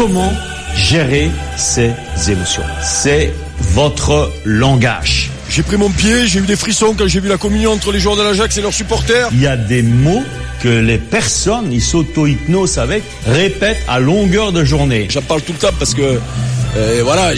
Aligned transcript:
comment 0.00 0.32
gérer 0.74 1.30
ses 1.58 1.92
émotions. 2.26 2.62
C'est 2.80 3.34
votre 3.58 4.32
langage. 4.46 5.30
J'ai 5.50 5.62
pris 5.62 5.76
mon 5.76 5.90
pied, 5.90 6.26
j'ai 6.26 6.38
eu 6.38 6.46
des 6.46 6.56
frissons 6.56 6.94
quand 6.96 7.06
j'ai 7.06 7.20
vu 7.20 7.28
la 7.28 7.36
communion 7.36 7.72
entre 7.72 7.92
les 7.92 8.00
joueurs 8.00 8.16
de 8.16 8.22
l'Ajax 8.22 8.56
et 8.56 8.62
leurs 8.62 8.72
supporters. 8.72 9.28
Il 9.32 9.42
y 9.42 9.46
a 9.46 9.58
des 9.58 9.82
mots 9.82 10.22
que 10.62 10.70
les 10.70 10.96
personnes, 10.96 11.70
ils 11.70 11.82
s'auto-hypnosent 11.82 12.78
avec, 12.78 13.02
répètent 13.26 13.82
à 13.88 14.00
longueur 14.00 14.52
de 14.52 14.64
journée. 14.64 15.06
J'en 15.10 15.20
parle 15.20 15.42
tout 15.42 15.52
le 15.52 15.58
temps 15.58 15.74
parce 15.78 15.92
que 15.92 16.18
euh, 16.78 17.00
voilà, 17.04 17.34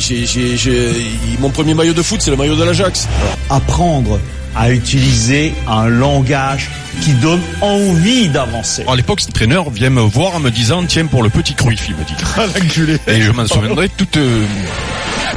mon 1.41 1.51
premier 1.51 1.75
maillot 1.75 1.95
de 1.95 2.03
foot, 2.03 2.23
c'est 2.23 2.31
le 2.31 2.37
maillot 2.37 2.55
de 2.55 2.63
l'Ajax. 2.63 3.09
Apprendre 3.51 4.21
à 4.57 4.71
utiliser 4.71 5.53
un 5.69 5.89
langage 5.89 6.69
qui 7.01 7.13
donne 7.15 7.41
envie 7.61 8.29
d'avancer. 8.29 8.85
À 8.87 8.95
l'époque, 8.97 9.21
ce 9.21 9.29
entraîneur 9.29 9.71
vient 9.71 9.91
me 9.91 10.03
voir 10.03 10.35
en 10.37 10.41
me 10.41 10.51
disant, 10.51 10.85
tiens, 10.87 11.07
pour 11.07 11.23
le 11.23 11.31
petit 11.31 11.55
Cruyff, 11.55 11.87
il 11.89 11.95
me 11.97 12.05
dit. 12.05 12.15
Ah 12.37 12.45
l'enculé. 12.47 12.99
Et 13.09 13.23
je 13.23 13.31
m'en 13.33 13.47
souviendrai 13.47 13.89
toute... 13.91 14.17
euh, 14.17 14.45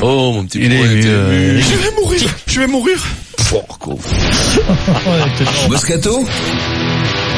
Oh 0.02 0.34
mon 0.34 0.44
petit 0.46 0.60
Il 0.60 0.74
est, 0.74 0.78
poète, 0.78 1.06
euh, 1.06 1.62
Je 1.62 1.76
vais 1.78 1.92
mourir, 2.02 2.36
je 2.48 2.60
vais 2.60 2.68
mourir. 2.68 3.06
Porco. 3.50 4.00
Moscato 5.70 6.26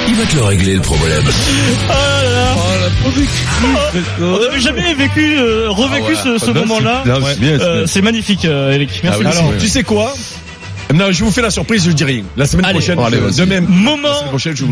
Il 0.07 0.16
va 0.16 0.26
te 0.26 0.35
le 0.35 0.44
régler 0.44 0.73
le 0.76 0.82
problème. 0.82 1.23
On 4.21 4.40
n'avait 4.40 4.59
jamais 4.59 4.94
vécu, 4.94 5.38
euh, 5.38 5.70
revécu 5.70 6.16
ce, 6.16 6.38
ce 6.44 6.52
moment-là. 6.52 7.04
C'est 7.85 7.99
Euh, 7.99 8.02
magnifique, 8.04 8.46
euh, 8.46 8.71
Eric. 8.73 8.90
Merci. 9.04 9.26
Alors, 9.26 9.44
beaucoup. 9.44 9.57
tu 9.59 9.68
sais 9.68 9.84
quoi? 9.84 10.13
Non, 10.94 11.12
je 11.12 11.22
vous 11.23 11.32
fais 11.32 11.41
la 11.41 11.50
surprise, 11.52 11.84
je 11.86 11.91
dis 11.91 12.05
rien. 12.05 12.23
La 12.38 12.46
semaine 12.48 12.66
Allez. 12.66 12.80
prochaine, 12.80 12.98
Allez, 13.00 13.18
je- 13.18 13.22
vas-y. 13.23 13.36
de 13.36 13.44
même. 13.46 13.66
Moment 13.68 14.09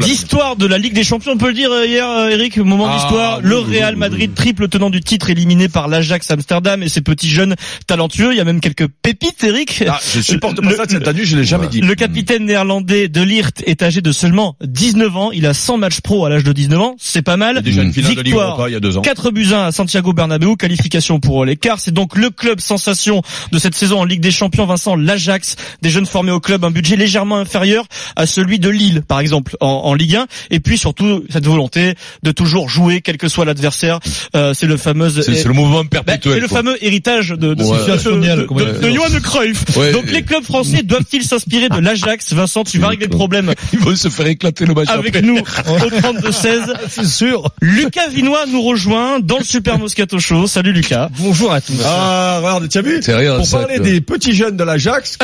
d'histoire 0.02 0.56
de 0.56 0.66
la 0.66 0.78
Ligue 0.78 0.94
des 0.94 1.04
Champions, 1.04 1.34
on 1.34 1.38
peut 1.38 1.50
le 1.50 1.54
dire 1.54 1.70
euh, 1.72 1.86
hier, 1.86 2.10
euh, 2.10 2.30
Eric, 2.30 2.58
moment 2.58 2.88
Ah, 2.90 2.96
d'histoire. 2.96 3.38
oui, 3.44 3.50
le 3.50 3.58
Real 3.60 3.96
Madrid, 3.98 4.34
triple 4.34 4.70
tenant 4.70 4.90
du 4.90 5.02
titre, 5.02 5.30
éliminé 5.30 5.68
par 5.68 5.90
l'Ajax 5.90 6.32
Amsterdam 6.32 6.82
et 6.82 6.88
ses 6.90 7.02
petits 7.02 7.30
jeunes 7.30 7.56
talentueux. 7.86 8.32
Il 8.32 8.38
y 8.38 8.40
a 8.40 8.46
même 8.46 8.62
quelques 8.62 8.88
pépites, 8.88 9.44
Eric. 9.44 9.84
Ah, 9.88 10.00
je 10.16 10.22
supporte 10.22 10.62
pas 10.62 10.70
Le- 10.70 10.76
ça 10.78 10.84
cette 10.88 11.06
année, 11.08 11.26
je 11.26 11.36
l'ai 11.36 11.44
jamais 11.44 11.68
dit. 11.68 11.82
Le 11.82 11.96
capitaine 11.96 12.46
néerlandais 12.46 13.10
de 13.10 13.22
Lirt 13.22 13.52
est 13.66 13.84
âgé 13.84 14.00
de 14.02 14.12
seulement 14.14 14.56
19 14.64 15.16
ans. 15.18 15.32
Il 15.34 15.46
a 15.46 15.54
100 15.54 15.78
matchs 15.78 16.00
pro 16.00 16.26
à 16.26 16.30
l'âge 16.30 16.46
de 16.46 16.54
19 16.54 16.80
ans. 16.80 16.96
C'est 16.98 17.24
pas 17.24 17.36
mal. 17.38 17.62
Déjà 17.62 17.84
une 17.84 17.92
finale 17.94 18.12
de 18.12 18.18
Ligue 18.22 18.26
Victoire. 18.28 18.52
Europa 18.52 18.70
il 18.70 18.74
y 18.74 18.78
a 18.78 18.80
deux 18.80 18.98
ans. 18.98 19.02
4 19.02 19.32
buts 19.32 19.50
1 19.54 19.66
à 19.66 19.72
Santiago 19.74 20.14
Bernabéu, 20.14 20.56
qualification 20.56 21.20
pour 21.20 21.44
l'écart. 21.44 21.82
C'est 21.82 21.94
donc 21.94 22.16
le 22.16 22.30
club 22.30 22.62
sensation 22.62 23.22
de 23.52 23.60
cette 23.60 23.76
saison 23.76 24.00
en 24.00 24.06
Ligue 24.06 24.22
des 24.22 24.32
Champions, 24.32 24.66
Vincent 24.66 24.96
l'Ajax, 24.96 25.58
des 25.82 25.90
jeunes 25.90 26.05
formés 26.06 26.32
au 26.32 26.40
club, 26.40 26.64
un 26.66 26.72
budget 26.72 26.96
légèrement 26.96 27.38
inférieur 27.38 27.86
à 28.16 28.26
celui 28.26 28.60
de 28.60 28.70
Lille, 28.70 29.02
par 29.08 29.20
exemple, 29.20 29.56
en, 29.60 29.68
en 29.68 29.94
Ligue 29.94 30.16
1. 30.16 30.26
Et 30.52 30.60
puis 30.60 30.78
surtout, 30.78 31.24
cette 31.30 31.46
volonté 31.46 31.96
de 32.24 32.32
toujours 32.32 32.70
jouer, 32.70 33.02
quel 33.02 33.18
que 33.18 33.28
soit 33.28 33.46
l'adversaire. 33.46 34.00
Euh, 34.36 34.54
c'est 34.54 34.68
le 34.68 34.78
fameux... 34.78 35.10
C'est 35.10 35.24
c'est 35.36 35.48
le 35.48 35.54
mouvement 35.54 35.84
Bah, 35.84 35.90
perpétuel. 36.04 36.34
c'est 36.36 36.40
le 36.42 36.48
fameux 36.48 36.84
héritage 36.84 37.30
de, 37.30 37.54
de, 37.54 37.64
Ouais. 37.64 38.94
Johan 38.94 39.20
Cruyff. 39.24 39.64
Ouais. 39.76 39.92
Donc 39.92 40.10
les 40.12 40.22
clubs 40.24 40.44
français 40.44 40.84
doivent-ils 40.84 41.24
s'inspirer 41.24 41.70
de 41.70 41.78
l'Ajax 41.80 42.34
Vincent, 42.34 42.64
tu 42.64 42.80
vas 42.80 42.90
régler 42.90 43.08
le 43.08 43.16
problème 43.16 43.54
Ils 43.74 43.80
vont 43.80 43.96
se 43.96 44.10
faire 44.10 44.28
éclater 44.28 44.66
le 44.66 44.74
match 44.74 44.90
avec 44.90 45.16
après. 45.16 45.22
nous 45.28 45.38
au 45.40 45.42
32-16. 45.42 46.74
C'est 46.90 47.06
sûr. 47.06 47.50
Lucas 47.62 48.08
Vinois 48.10 48.46
nous 48.52 48.62
rejoint 48.62 49.20
dans 49.20 49.38
le 49.38 49.44
Super 49.44 49.78
Moscato 49.80 50.20
Show. 50.20 50.48
Salut 50.48 50.74
Lucas. 50.74 51.10
Bonjour 51.20 51.52
à 51.52 51.62
tous. 51.62 51.74
Ah, 51.84 52.38
regarde, 52.40 52.70
tu 52.70 52.78
as 52.78 52.82
vu 52.82 53.00
C'est 53.02 53.16
rien, 53.16 53.38
Pour 53.38 53.50
parler 53.50 53.80
des 53.80 54.02
petits 54.02 54.34
jeunes 54.36 54.58
de 54.58 54.64
l'Ajax. 54.64 55.18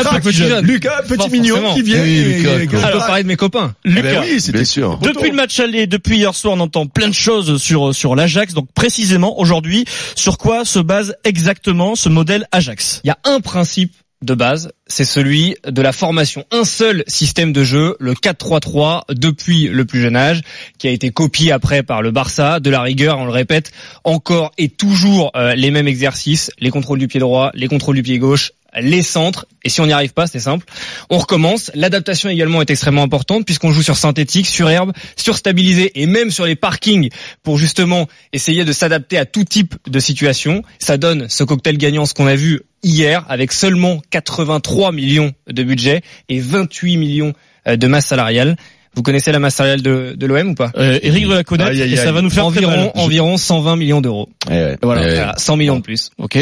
Lucas, 0.72 1.02
petit 1.08 1.30
mignon 1.30 1.56
forcément. 1.56 1.74
qui 1.74 1.82
vient. 1.82 2.02
Oui, 2.02 2.18
et- 2.18 2.58
Lucas, 2.60 2.94
et- 2.94 2.98
parler 3.00 3.24
de 3.24 3.28
mes 3.28 3.36
copains. 3.36 3.76
Lucas. 3.84 4.02
ben 4.02 4.22
oui, 4.22 4.42
c'était 4.42 4.60
Bien 4.60 4.66
sûr. 4.66 4.98
Depuis 5.00 5.30
le 5.30 5.36
match 5.36 5.60
aller, 5.60 5.88
depuis 5.88 6.18
hier 6.18 6.34
soir, 6.36 6.56
on 6.56 6.60
entend 6.60 6.88
plein 6.88 7.08
de 7.08 7.14
choses 7.14 7.62
sur 7.62 7.94
sur 7.94 8.16
l'Ajax. 8.16 8.54
Donc 8.54 8.72
précisément 8.74 9.40
aujourd'hui, 9.40 9.86
sur 10.16 10.38
quoi 10.38 10.66
se 10.66 10.80
base 10.80 11.16
exactement 11.24 11.96
ce 11.96 12.10
modèle 12.10 12.48
Ajax? 12.52 13.02
Il 13.04 13.08
y 13.08 13.12
a 13.12 13.18
un 13.24 13.40
principe 13.40 13.94
de 14.24 14.36
base, 14.36 14.72
c'est 14.86 15.04
celui 15.04 15.56
de 15.68 15.82
la 15.82 15.92
formation. 15.92 16.46
Un 16.52 16.64
seul 16.64 17.04
système 17.08 17.54
de 17.54 17.64
jeu, 17.64 17.96
le 18.00 18.14
4-3-3, 18.14 19.02
depuis 19.10 19.68
le 19.68 19.84
plus 19.86 20.00
jeune 20.02 20.16
âge, 20.16 20.42
qui 20.78 20.88
a 20.88 20.92
été 20.92 21.10
copié 21.10 21.52
après 21.52 21.82
par 21.82 22.02
le 22.04 22.12
Barça. 22.12 22.60
De 22.60 22.70
la 22.70 22.82
rigueur, 22.82 23.18
on 23.18 23.26
le 23.26 23.32
répète, 23.32 23.72
encore 24.04 24.52
et 24.60 24.70
toujours 24.70 25.32
euh, 25.36 25.56
les 25.56 25.72
mêmes 25.72 25.88
exercices, 25.88 26.52
les 26.60 26.70
contrôles 26.70 27.00
du 27.00 27.08
pied 27.08 27.20
droit, 27.20 27.50
les 27.56 27.68
contrôles 27.68 27.96
du 27.96 28.04
pied 28.04 28.20
gauche, 28.20 28.52
les 28.80 29.02
centres. 29.02 29.46
Et 29.64 29.70
si 29.70 29.82
on 29.82 29.86
n'y 29.86 29.94
arrive 29.94 30.14
pas, 30.14 30.28
c'est 30.28 30.40
simple. 30.40 30.66
On 31.10 31.18
recommence. 31.18 31.72
L'adaptation 31.74 32.30
également 32.30 32.62
est 32.62 32.70
extrêmement 32.70 33.04
importante 33.04 33.46
puisqu'on 33.46 33.72
joue 33.72 33.84
sur 33.84 33.98
synthétique, 33.98 34.48
sur 34.48 34.70
herbe, 34.70 34.94
sur 35.16 35.38
stabilisé 35.38 35.92
et 35.96 36.06
même 36.06 36.32
sur 36.32 36.46
les 36.46 36.56
parkings 36.56 37.10
pour 37.44 37.58
justement 37.58 38.08
essayer 38.34 38.66
de 38.66 38.72
s'adapter 38.72 39.18
à 39.18 39.26
tout 39.26 39.44
type 39.44 39.76
de 39.88 40.00
situation. 40.00 40.64
Ça 40.80 40.98
donne 40.98 41.28
ce 41.30 41.44
cocktail 41.44 41.78
gagnant, 41.78 42.06
ce 42.06 42.14
qu'on 42.14 42.28
a 42.28 42.36
vu 42.36 42.62
hier 42.84 43.26
avec 43.30 43.52
seulement 43.52 44.02
83 44.10 44.92
millions 44.92 45.34
de 45.48 45.64
budget 45.64 46.02
et 46.30 46.40
28 46.40 46.98
millions 46.98 47.34
euh, 47.68 47.76
de 47.76 47.88
masse 47.88 48.08
salariale. 48.08 48.56
Vous 48.94 49.04
connaissez 49.04 49.32
la 49.32 49.40
masse 49.40 49.56
salariale 49.56 49.82
de, 49.82 50.16
de 50.18 50.26
l'OM 50.26 50.50
ou 50.50 50.56
pas? 50.56 50.72
Euh, 50.76 51.00
Eric 51.02 51.24
doit 51.24 51.36
la 51.36 51.44
connaître 51.46 51.72
et 51.72 51.96
ça 51.96 52.12
va 52.12 52.22
nous 52.22 52.30
faire 52.30 52.48
très 52.48 52.62
mal. 52.62 52.72
Environ, 52.72 52.92
environ 52.96 53.38
120 53.38 53.78
millions 53.78 54.02
d'euros. 54.02 54.28
Voilà, 54.48 54.76
voilà, 54.82 55.34
100 55.38 55.56
millions 55.56 55.78
de 55.78 55.82
plus. 55.82 56.10
Ok. 56.18 56.38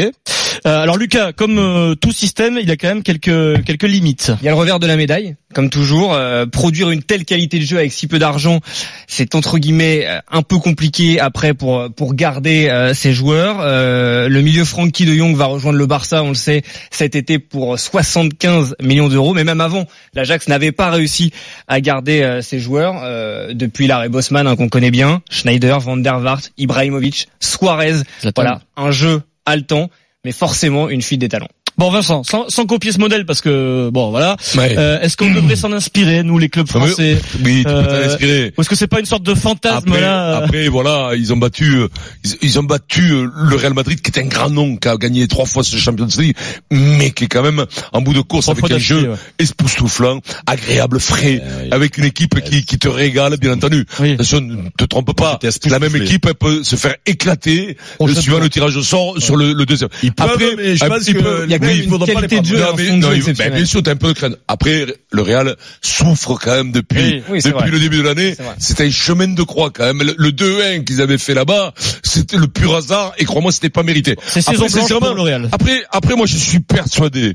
Euh, 0.66 0.82
alors 0.82 0.96
Lucas, 0.96 1.32
comme 1.32 1.58
euh, 1.58 1.94
tout 1.94 2.12
système, 2.12 2.58
il 2.60 2.70
a 2.70 2.76
quand 2.76 2.88
même 2.88 3.02
quelques 3.02 3.64
quelques 3.64 3.84
limites. 3.84 4.32
Il 4.42 4.44
y 4.44 4.48
a 4.48 4.52
le 4.52 4.56
revers 4.56 4.78
de 4.78 4.86
la 4.86 4.96
médaille, 4.96 5.36
comme 5.54 5.70
toujours. 5.70 6.14
euh, 6.14 6.46
produire 6.46 6.90
une 6.90 7.02
telle 7.02 7.24
qualité 7.24 7.58
de 7.58 7.64
jeu 7.64 7.78
avec 7.78 7.92
si 7.92 8.06
peu 8.06 8.18
d'argent, 8.18 8.60
c'est 9.06 9.34
entre 9.34 9.58
guillemets 9.58 10.04
euh, 10.06 10.18
un 10.30 10.42
peu 10.42 10.58
compliqué 10.58 11.20
après 11.20 11.54
pour 11.54 11.88
pour 11.94 12.14
garder 12.14 12.68
euh, 12.68 12.94
ses 12.94 13.12
joueurs. 13.12 13.58
Euh, 13.60 14.28
le 14.28 14.40
milieu 14.42 14.64
Frankie 14.64 15.04
de 15.04 15.14
Jong 15.14 15.34
va 15.36 15.46
rejoindre 15.46 15.78
le 15.78 15.86
Barça, 15.86 16.22
on 16.22 16.28
le 16.28 16.34
sait, 16.34 16.62
cet 16.90 17.14
été 17.14 17.38
pour 17.38 17.78
75 17.78 18.76
millions 18.82 19.08
d'euros. 19.08 19.34
Mais 19.34 19.44
même 19.44 19.60
avant, 19.60 19.86
l'Ajax 20.14 20.48
n'avait 20.48 20.72
pas 20.72 20.90
réussi 20.90 21.32
à 21.68 21.80
garder 21.80 22.22
euh, 22.22 22.42
ses 22.42 22.58
joueurs 22.58 23.00
euh, 23.02 23.54
depuis 23.54 23.86
l'arrêt 23.86 24.08
Bosman 24.08 24.46
hein, 24.46 24.56
qu'on 24.56 24.68
connaît 24.68 24.90
bien, 24.90 25.22
Schneider, 25.30 25.80
Van 25.80 25.96
der 25.96 26.18
Vaart, 26.20 26.42
Ibrahimovic, 26.58 27.28
Suarez. 27.40 28.02
Voilà, 28.34 28.60
un 28.76 28.90
jeu 28.90 29.22
haletant, 29.46 29.90
mais 30.24 30.32
forcément 30.32 30.88
une 30.88 31.02
fuite 31.02 31.20
des 31.20 31.28
talents. 31.28 31.48
Bon 31.80 31.90
Vincent, 31.90 32.22
sans, 32.24 32.46
sans 32.50 32.66
copier 32.66 32.92
ce 32.92 32.98
modèle 32.98 33.24
parce 33.24 33.40
que 33.40 33.88
bon 33.90 34.10
voilà. 34.10 34.36
Ouais. 34.54 34.74
Euh, 34.76 35.00
est-ce 35.00 35.16
qu'on 35.16 35.32
devrait 35.32 35.56
s'en 35.56 35.72
inspirer 35.72 36.22
nous 36.22 36.36
les 36.36 36.50
clubs 36.50 36.68
français 36.68 37.18
Oui, 37.42 37.58
tu 37.60 37.64
peux 37.64 37.70
Euh, 37.70 37.84
t'en 38.04 38.10
inspirer. 38.12 38.52
Ou 38.56 38.60
est-ce 38.60 38.68
que 38.68 38.76
c'est 38.76 38.86
pas 38.86 39.00
une 39.00 39.06
sorte 39.06 39.22
de 39.22 39.34
fantasme 39.34 39.88
Après, 39.88 40.00
là 40.02 40.24
euh, 40.40 40.44
après, 40.44 40.68
voilà, 40.68 41.12
ils 41.16 41.32
ont 41.32 41.38
battu, 41.38 41.78
ils, 42.22 42.36
ils 42.42 42.58
ont 42.58 42.64
battu 42.64 43.08
le 43.34 43.56
Real 43.56 43.72
Madrid, 43.72 43.98
qui 44.02 44.10
est 44.10 44.22
un 44.22 44.26
grand 44.26 44.50
nom, 44.50 44.76
qui 44.76 44.88
a 44.88 44.96
gagné 44.98 45.26
trois 45.26 45.46
fois 45.46 45.64
ce 45.64 45.74
Champions 45.78 46.06
League, 46.18 46.36
mais 46.70 47.12
qui 47.12 47.24
est 47.24 47.28
quand 47.28 47.42
même 47.42 47.64
en 47.94 48.02
bout 48.02 48.12
de 48.12 48.20
course 48.20 48.44
Trois 48.44 48.58
avec 48.58 48.72
un 48.72 48.78
jeu 48.78 49.12
ouais. 49.12 49.16
époustouflant, 49.38 50.20
agréable, 50.46 51.00
frais, 51.00 51.40
avec 51.70 51.96
une 51.96 52.04
équipe 52.04 52.38
qui, 52.42 52.66
qui 52.66 52.78
te 52.78 52.88
régale, 52.88 53.38
bien 53.38 53.52
entendu. 53.54 53.86
Oui. 54.00 54.12
Attention, 54.12 54.42
ne 54.42 54.68
te 54.76 54.84
trompe 54.84 55.16
pas. 55.16 55.38
La 55.70 55.78
même 55.78 55.96
équipe 55.96 56.26
elle 56.26 56.34
peut 56.34 56.62
se 56.62 56.76
faire 56.76 56.96
éclater 57.06 57.78
suivant 58.20 58.38
le 58.38 58.50
tirage 58.50 58.76
au 58.76 58.82
sort 58.82 59.14
sur 59.18 59.36
le, 59.36 59.54
le 59.54 59.64
deuxième. 59.64 59.88
Ils 60.02 60.12
peuvent, 60.12 60.36
mais 60.58 60.76
je 60.76 60.84
pense 60.84 61.04
que 61.06 61.69
il 61.72 61.78
oui, 61.78 61.84
une 61.84 61.90
faudra 61.90 62.06
pas 62.12 62.20
les 62.20 62.28
prendre. 62.28 62.52
Non, 62.52 62.74
mais- 62.76 62.96
non, 62.96 63.12
il- 63.12 63.32
ben, 63.34 63.54
bien 63.54 63.64
sûr, 63.64 63.82
t'as 63.82 63.92
un 63.92 63.96
peu 63.96 64.08
de 64.08 64.12
crainte. 64.12 64.36
Après, 64.48 64.86
le 65.12 65.22
Real 65.22 65.56
souffre 65.80 66.38
quand 66.42 66.54
même 66.54 66.72
depuis, 66.72 67.22
Oui, 67.28 67.38
depuis 67.38 67.50
vrai. 67.52 67.70
le 67.70 67.78
début 67.80 67.98
de 67.98 68.02
l'année. 68.02 68.36
C'était 68.58 68.84
un 68.86 68.90
chemin 68.90 69.28
de 69.28 69.42
croix 69.42 69.70
quand 69.70 69.84
même. 69.84 70.02
Le, 70.02 70.14
le 70.16 70.32
2-1 70.32 70.84
qu'ils 70.84 71.00
avaient 71.00 71.18
fait 71.18 71.34
là-bas, 71.34 71.72
c'était 72.02 72.36
le 72.36 72.46
pur 72.48 72.74
hasard 72.76 73.12
et 73.18 73.24
crois-moi, 73.24 73.52
c'était 73.52 73.70
pas 73.70 73.82
mérité. 73.82 74.16
C'est 74.26 74.46
Après, 74.48 74.68
sincèrement, 74.68 75.12
le 75.14 75.22
Real. 75.22 75.48
Après, 75.52 75.82
après, 75.90 76.16
moi, 76.16 76.26
je 76.26 76.36
suis 76.36 76.60
persuadé 76.60 77.34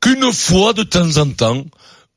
qu'une 0.00 0.32
fois 0.32 0.72
de 0.72 0.82
temps 0.82 1.16
en 1.18 1.28
temps, 1.28 1.64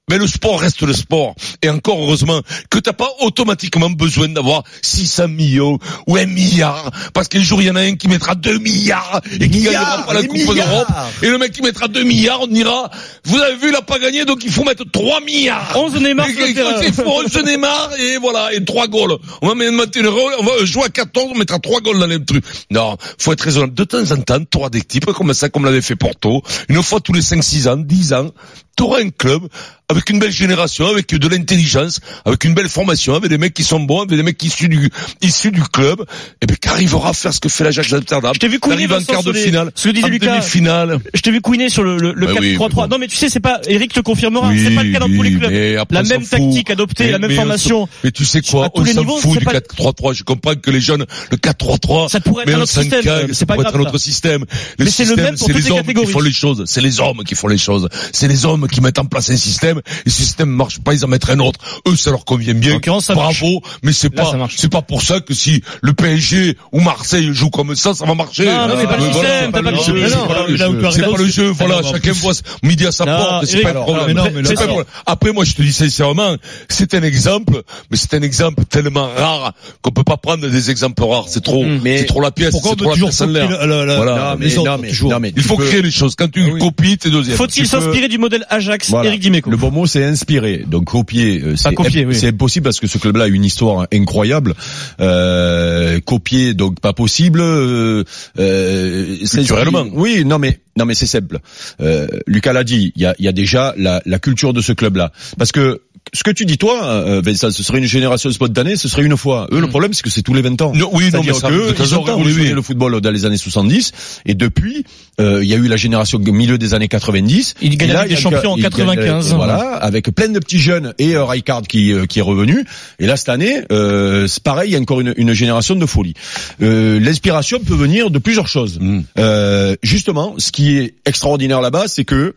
mais 0.09 0.17
le 0.17 0.27
sport 0.27 0.59
reste 0.59 0.81
le 0.83 0.93
sport. 0.93 1.35
Et 1.61 1.69
encore 1.69 1.99
heureusement 2.01 2.41
que 2.69 2.79
t'as 2.79 2.93
pas 2.93 3.09
automatiquement 3.21 3.89
besoin 3.89 4.27
d'avoir 4.29 4.63
600 4.81 5.27
millions 5.29 5.79
ou 6.07 6.15
un 6.17 6.25
milliard. 6.25 6.91
Parce 7.13 7.27
qu'un 7.27 7.41
jour, 7.41 7.61
il 7.61 7.67
y 7.67 7.71
en 7.71 7.75
a 7.75 7.81
un 7.81 7.95
qui 7.95 8.07
mettra 8.07 8.35
2 8.35 8.59
milliards 8.59 9.21
et 9.33 9.49
qui 9.49 9.57
Milliards, 9.59 9.73
gagnera 9.73 10.05
pas 10.05 10.13
la 10.13 10.23
Coupe 10.23 10.55
d'Europe. 10.55 10.87
Et 11.23 11.29
le 11.29 11.37
mec 11.37 11.51
qui 11.51 11.61
mettra 11.61 11.87
2 11.87 12.03
milliards, 12.03 12.41
on 12.41 12.47
dira, 12.47 12.91
vous 13.25 13.37
avez 13.39 13.55
vu, 13.55 13.69
il 13.69 13.75
a 13.75 13.81
pas 13.81 13.97
gagné, 13.99 14.25
donc 14.25 14.43
il 14.43 14.51
faut 14.51 14.63
mettre 14.63 14.83
3 14.89 15.21
milliards. 15.21 15.73
11 15.75 15.95
Neymar 15.95 16.27
Et- 16.29 16.33
sur 16.33 16.45
le. 16.45 16.85
Il 16.87 16.93
faut 16.93 17.03
11 17.03 17.43
Neymar 17.43 17.89
et 17.99 18.17
voilà, 18.17 18.53
et 18.53 18.63
3 18.63 18.87
goals. 18.87 19.17
On 19.41 19.47
va 19.47 19.55
mettre 19.55 19.97
une 19.97 20.07
rôle, 20.07 20.33
on 20.39 20.43
va 20.43 20.65
jouer 20.65 20.83
à 20.83 20.89
14, 20.89 21.31
on 21.33 21.37
mettra 21.37 21.57
3 21.59 21.81
goals 21.81 21.99
dans 21.99 22.07
les 22.07 22.23
trucs. 22.23 22.45
Non, 22.69 22.95
faut 23.17 23.33
être 23.33 23.41
raisonnable. 23.41 23.73
De 23.73 23.83
temps 23.83 24.11
en 24.11 24.17
temps, 24.21 24.43
t'auras 24.45 24.69
des 24.69 24.81
types 24.81 25.05
comme 25.05 25.33
ça, 25.33 25.49
comme 25.49 25.65
l'avait 25.65 25.81
fait 25.81 25.95
Porto. 25.95 26.43
Une 26.69 26.81
fois 26.83 26.99
tous 26.99 27.13
les 27.13 27.21
5, 27.21 27.43
6 27.43 27.67
ans, 27.67 27.77
10 27.77 28.13
ans, 28.13 28.29
tu 28.77 28.83
auras 28.83 28.99
un 29.01 29.09
club 29.09 29.43
avec 29.87 30.09
une 30.09 30.17
belle 30.17 30.31
génération, 30.31 30.87
avec 30.87 31.13
de 31.13 31.27
l'intelligence, 31.27 31.99
avec 32.25 32.43
une 32.43 32.55
belle 32.55 32.69
formation, 32.69 33.13
avec 33.13 33.29
des 33.29 33.37
mecs 33.37 33.53
qui 33.53 33.63
sont 33.63 33.79
bons, 33.79 33.99
avec 34.01 34.17
des 34.17 34.23
mecs 34.23 34.41
issus 34.43 34.67
du 34.67 34.89
issus 35.21 35.51
du 35.51 35.61
club, 35.61 36.03
et 36.41 36.47
ben 36.47 36.57
qui 36.57 36.67
arrivera 36.69 37.09
à 37.09 37.13
faire 37.13 37.31
ce 37.33 37.39
que 37.39 37.49
fait 37.49 37.63
l'Ajax 37.63 37.91
d'Amsterdam. 37.91 38.31
Je 38.33 38.39
t'ai 38.39 38.47
vu 38.47 38.59
couiner, 38.59 38.85
en 38.91 39.01
quart 39.03 39.23
de 39.23 39.31
les- 39.31 39.39
finale, 39.43 39.71
ce 39.75 39.87
que 39.89 39.93
disait 39.93 40.05
en 40.05 40.09
Lucas. 40.09 40.31
demi-finale. 40.37 40.99
Je 41.13 41.21
t'ai 41.21 41.29
vu 41.31 41.39
couiner 41.39 41.69
sur 41.69 41.83
le, 41.83 41.97
le, 41.99 42.13
le 42.13 42.25
Bah 42.25 42.33
4-3-3. 42.33 42.39
oui, 42.41 42.57
mais 42.57 42.57
bon. 42.57 42.87
Non 42.87 42.97
mais 42.97 43.07
tu 43.07 43.15
sais, 43.15 43.29
c'est 43.29 43.39
pas, 43.39 43.61
Eric 43.67 43.93
te 43.93 43.99
confirmera, 43.99 44.47
Oui, 44.49 44.63
c'est 44.63 44.73
pas 44.73 44.83
le 44.83 44.91
cas 44.91 44.99
dans 44.99 45.05
tous 45.05 45.21
les 45.21 45.29
oui, 45.35 45.39
clubs. 45.39 45.77
après, 45.79 45.95
La 45.95 46.03
même 46.03 46.25
tactique 46.25 46.69
adoptée, 46.71 47.05
Mais- 47.05 47.11
la 47.11 47.19
même 47.19 47.29
mais 47.29 47.35
formation. 47.35 47.87
Mais 48.03 48.11
tu 48.11 48.25
sais 48.25 48.41
quoi, 48.41 48.71
on 48.73 48.83
s'en 48.85 49.03
fout 49.05 49.33
c'est 49.33 49.39
du 49.39 49.45
pas- 49.45 49.51
4-3-3. 49.53 50.13
Je 50.15 50.23
comprends 50.23 50.55
que 50.55 50.71
les 50.71 50.81
jeunes, 50.81 51.05
le 51.31 51.37
4-3-3, 51.37 52.09
Ça 52.09 52.19
pourrait 52.21 52.43
être 52.47 52.55
un 52.55 52.61
autre 52.61 52.71
système, 52.71 53.27
c'est 53.33 53.45
pas 53.45 53.55
grave, 53.55 53.67
être 53.67 53.75
un 53.77 53.81
autre 53.81 53.99
ça. 53.99 54.03
système. 54.03 54.45
Le 54.79 54.85
Mais 54.85 54.91
c'est 54.91 55.03
le 55.03 55.09
système, 55.09 55.25
même 55.25 55.37
pour 55.37 55.45
c'est 55.47 55.53
toutes 55.53 55.63
les 55.63 55.69
catégories. 55.75 56.07
qui 56.07 56.11
font 56.11 56.19
les 56.21 56.33
choses. 56.33 56.63
C'est 56.65 56.81
les 56.81 56.99
hommes 56.99 57.23
qui 57.23 57.35
font 57.35 57.47
les 57.47 57.59
choses. 57.59 57.87
C'est 58.11 58.27
les 58.27 58.45
hommes 58.45 58.64
qui 58.67 58.81
mettent 58.81 58.99
en 58.99 59.05
place 59.05 59.29
un 59.29 59.37
système. 59.37 59.81
Et 60.05 60.09
ce 60.09 60.15
système 60.23 60.49
marche 60.49 60.79
pas, 60.79 60.93
ils 60.93 61.03
en 61.05 61.07
mettent 61.07 61.29
un 61.29 61.39
autre. 61.39 61.59
Eux, 61.87 61.95
ça 61.95 62.11
leur 62.11 62.25
convient 62.25 62.53
bien. 62.53 62.79
Ça 63.01 63.15
marche. 63.15 63.41
Bravo. 63.41 63.61
Mais 63.83 63.93
c'est 63.93 64.09
pas, 64.09 64.35
marche. 64.35 64.55
c'est 64.57 64.71
pas 64.71 64.81
pour 64.81 65.01
ça 65.01 65.19
que 65.19 65.33
si 65.33 65.61
le 65.81 65.93
PSG 65.93 66.57
ou 66.71 66.79
Marseille 66.81 67.29
joue 67.33 67.49
comme 67.49 67.75
ça, 67.75 67.93
ça 67.93 68.05
va 68.05 68.13
marcher. 68.15 68.45
Non, 68.45 68.67
mais 68.67 68.75
c'est 68.81 68.87
pas 68.87 68.97
le 68.97 69.03
Euh, 69.03 69.11
système, 69.11 69.51
t'as 69.51 69.61
pas 69.63 69.71
le 69.71 69.77
jeu. 69.77 69.93
Non, 69.93 70.91
c'est 70.91 71.01
pas 71.01 71.17
le 71.17 71.25
jeu. 71.27 71.43
le. 71.45 71.49
Voilà, 71.51 71.81
chacun 71.83 72.11
voit 72.13 72.33
midi 72.63 72.85
à 72.85 72.91
sa 72.91 73.05
Non, 73.05 73.17
porte. 73.17 73.45
C'est 73.45 73.61
pas 73.61 73.73
le 73.73 73.79
problème. 73.81 74.15
non, 74.17 74.25
le. 74.25 74.85
Après, 75.05 75.31
moi, 75.31 75.45
je 75.45 75.53
te 75.53 75.61
dis 75.61 75.73
sincèrement, 75.73 76.35
c'est 76.69 76.93
un 76.93 77.03
exemple, 77.03 77.61
mais 77.91 77.97
c'est 77.97 78.13
un 78.13 78.21
exemple 78.21 78.65
tellement 78.65 79.07
rare 79.15 79.53
qu'on 79.81 79.91
peut 79.91 80.03
pas 80.03 80.17
prendre 80.17 80.47
des 80.47 80.69
exemples 80.71 81.03
rares. 81.03 81.25
C'est 81.27 81.43
trop, 81.43 81.63
Mais 81.63 81.99
c'est 81.99 82.05
trop 82.05 82.21
la 82.21 82.31
pièce, 82.31 82.53
c'est 82.53 82.61
trop 82.61 82.75
la 82.75 82.93
pièce 82.93 83.21
Voilà. 83.21 84.35
Non, 84.37 84.47
non, 84.65 85.19
non, 85.19 85.31
Il 85.35 85.43
faut 85.43 85.57
créer 85.57 85.81
les 85.81 85.91
choses. 85.91 86.15
Quand 86.15 86.29
tu 86.31 86.43
Ah 86.45 86.59
copies, 86.59 86.97
t'es 86.97 87.09
deuxième. 87.09 87.37
Faut-il 87.37 87.67
s'inspirer 87.67 88.07
du 88.07 88.17
modèle 88.17 88.45
Ajax, 88.55 88.89
Voilà. 88.89 89.09
Eric 89.09 89.21
Dimeco 89.21 89.49
Le 89.49 89.57
bon 89.57 89.71
mot, 89.71 89.85
c'est 89.87 90.03
inspirer. 90.03 90.63
Donc 90.67 90.85
copier, 90.85 91.41
euh, 91.43 91.55
c'est 91.55 91.73
copier, 91.73 92.05
oui. 92.05 92.15
c'est 92.15 92.27
impossible 92.29 92.63
parce 92.63 92.79
que 92.79 92.87
ce 92.87 92.97
club-là 92.97 93.25
a 93.25 93.27
une 93.27 93.43
histoire 93.45 93.87
incroyable. 93.93 94.53
Euh, 94.99 95.99
copier, 96.05 96.53
donc 96.53 96.79
pas 96.79 96.93
possible. 96.93 97.39
Euh, 97.41 98.03
euh, 98.39 99.17
c'est- 99.25 99.37
Culturellement. 99.37 99.85
Oui, 99.93 100.23
non 100.25 100.39
mais 100.39 100.59
non 100.77 100.85
mais 100.85 100.93
c'est 100.95 101.05
simple. 101.05 101.39
Euh, 101.81 102.07
Lucas 102.27 102.53
l'a 102.53 102.63
dit. 102.63 102.91
Il 102.95 103.01
y 103.01 103.05
a, 103.05 103.15
il 103.19 103.25
y 103.25 103.27
a 103.27 103.31
déjà 103.31 103.73
la, 103.77 104.01
la 104.05 104.19
culture 104.19 104.53
de 104.53 104.61
ce 104.61 104.73
club-là. 104.73 105.11
Parce 105.37 105.51
que 105.51 105.81
ce 106.13 106.23
que 106.23 106.31
tu 106.31 106.45
dis 106.45 106.57
toi, 106.57 106.83
euh, 106.85 107.21
Vincent, 107.23 107.51
ce 107.51 107.63
serait 107.63 107.79
une 107.79 107.85
génération 107.85 108.29
spontanée, 108.31 108.75
ce 108.75 108.87
serait 108.87 109.03
une 109.03 109.17
fois. 109.17 109.47
Eux, 109.51 109.59
le 109.59 109.67
problème, 109.67 109.93
c'est 109.93 110.03
que 110.03 110.09
c'est 110.09 110.21
tous 110.21 110.33
les 110.33 110.41
20 110.41 110.61
ans. 110.61 110.71
Non, 110.73 110.89
oui, 110.93 111.09
non, 111.11 111.21
mais 111.25 111.33
ça, 111.33 111.49
que 111.49 111.53
de 111.53 111.75
ils 111.83 111.95
ont 111.95 112.03
temps, 112.03 112.03
oui, 112.03 112.11
révolutionné 112.11 112.49
oui. 112.49 112.55
le 112.55 112.61
football 112.61 113.01
dans 113.01 113.11
les 113.11 113.25
années 113.25 113.37
70 113.37 113.91
et 114.25 114.33
depuis, 114.33 114.85
euh, 115.19 115.43
il 115.43 115.49
y 115.49 115.53
a 115.53 115.57
eu 115.57 115.67
la 115.67 115.77
génération 115.77 116.19
milieu 116.19 116.57
des 116.57 116.73
années 116.73 116.87
90. 116.87 117.55
Il 117.61 117.77
gagne 117.77 117.89
Et 117.89 117.93
la 117.93 117.99
là, 117.99 118.05
Ligue 118.05 118.15
des 118.15 118.21
Champions 118.21 118.51
en 118.53 118.57
il 118.57 118.63
gagne, 118.63 118.71
95. 118.71 119.31
euh, 119.31 119.35
Voilà, 119.35 119.57
avec 119.75 120.13
plein 120.13 120.29
de 120.29 120.39
petits 120.39 120.59
jeunes 120.59 120.93
et 120.99 121.15
euh, 121.15 121.25
Rijkaard 121.25 121.63
qui 121.63 121.91
euh, 121.91 122.05
qui 122.05 122.19
est 122.19 122.23
revenu. 122.23 122.65
Et 122.99 123.07
là 123.07 123.17
cette 123.17 123.29
année, 123.29 123.61
euh, 123.71 124.27
c'est 124.27 124.43
pareil, 124.43 124.69
il 124.69 124.73
y 124.73 124.75
a 124.75 124.79
encore 124.79 125.01
une, 125.01 125.13
une 125.17 125.33
génération 125.33 125.75
de 125.75 125.85
folie. 125.85 126.13
Euh, 126.61 126.99
L'inspiration 126.99 127.59
peut 127.59 127.75
venir 127.75 128.09
de 128.09 128.19
plusieurs 128.19 128.47
choses. 128.47 128.79
Mm. 128.79 129.01
Euh, 129.19 129.75
justement, 129.83 130.35
ce 130.37 130.51
qui 130.51 130.77
est 130.77 130.93
extraordinaire 131.05 131.61
là-bas, 131.61 131.85
c'est 131.87 132.05
que 132.05 132.33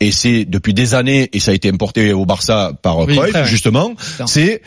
et 0.00 0.12
c'est 0.12 0.44
depuis 0.44 0.74
des 0.74 0.94
années 0.94 1.28
et 1.32 1.40
ça 1.40 1.50
a 1.50 1.54
été 1.54 1.68
importé 1.68 2.12
au 2.12 2.24
Barça 2.24 2.72
par 2.82 2.98
Oui, 3.00 3.16
Cruyff, 3.16 3.44
justement, 3.46 3.94
c'est 4.26 4.62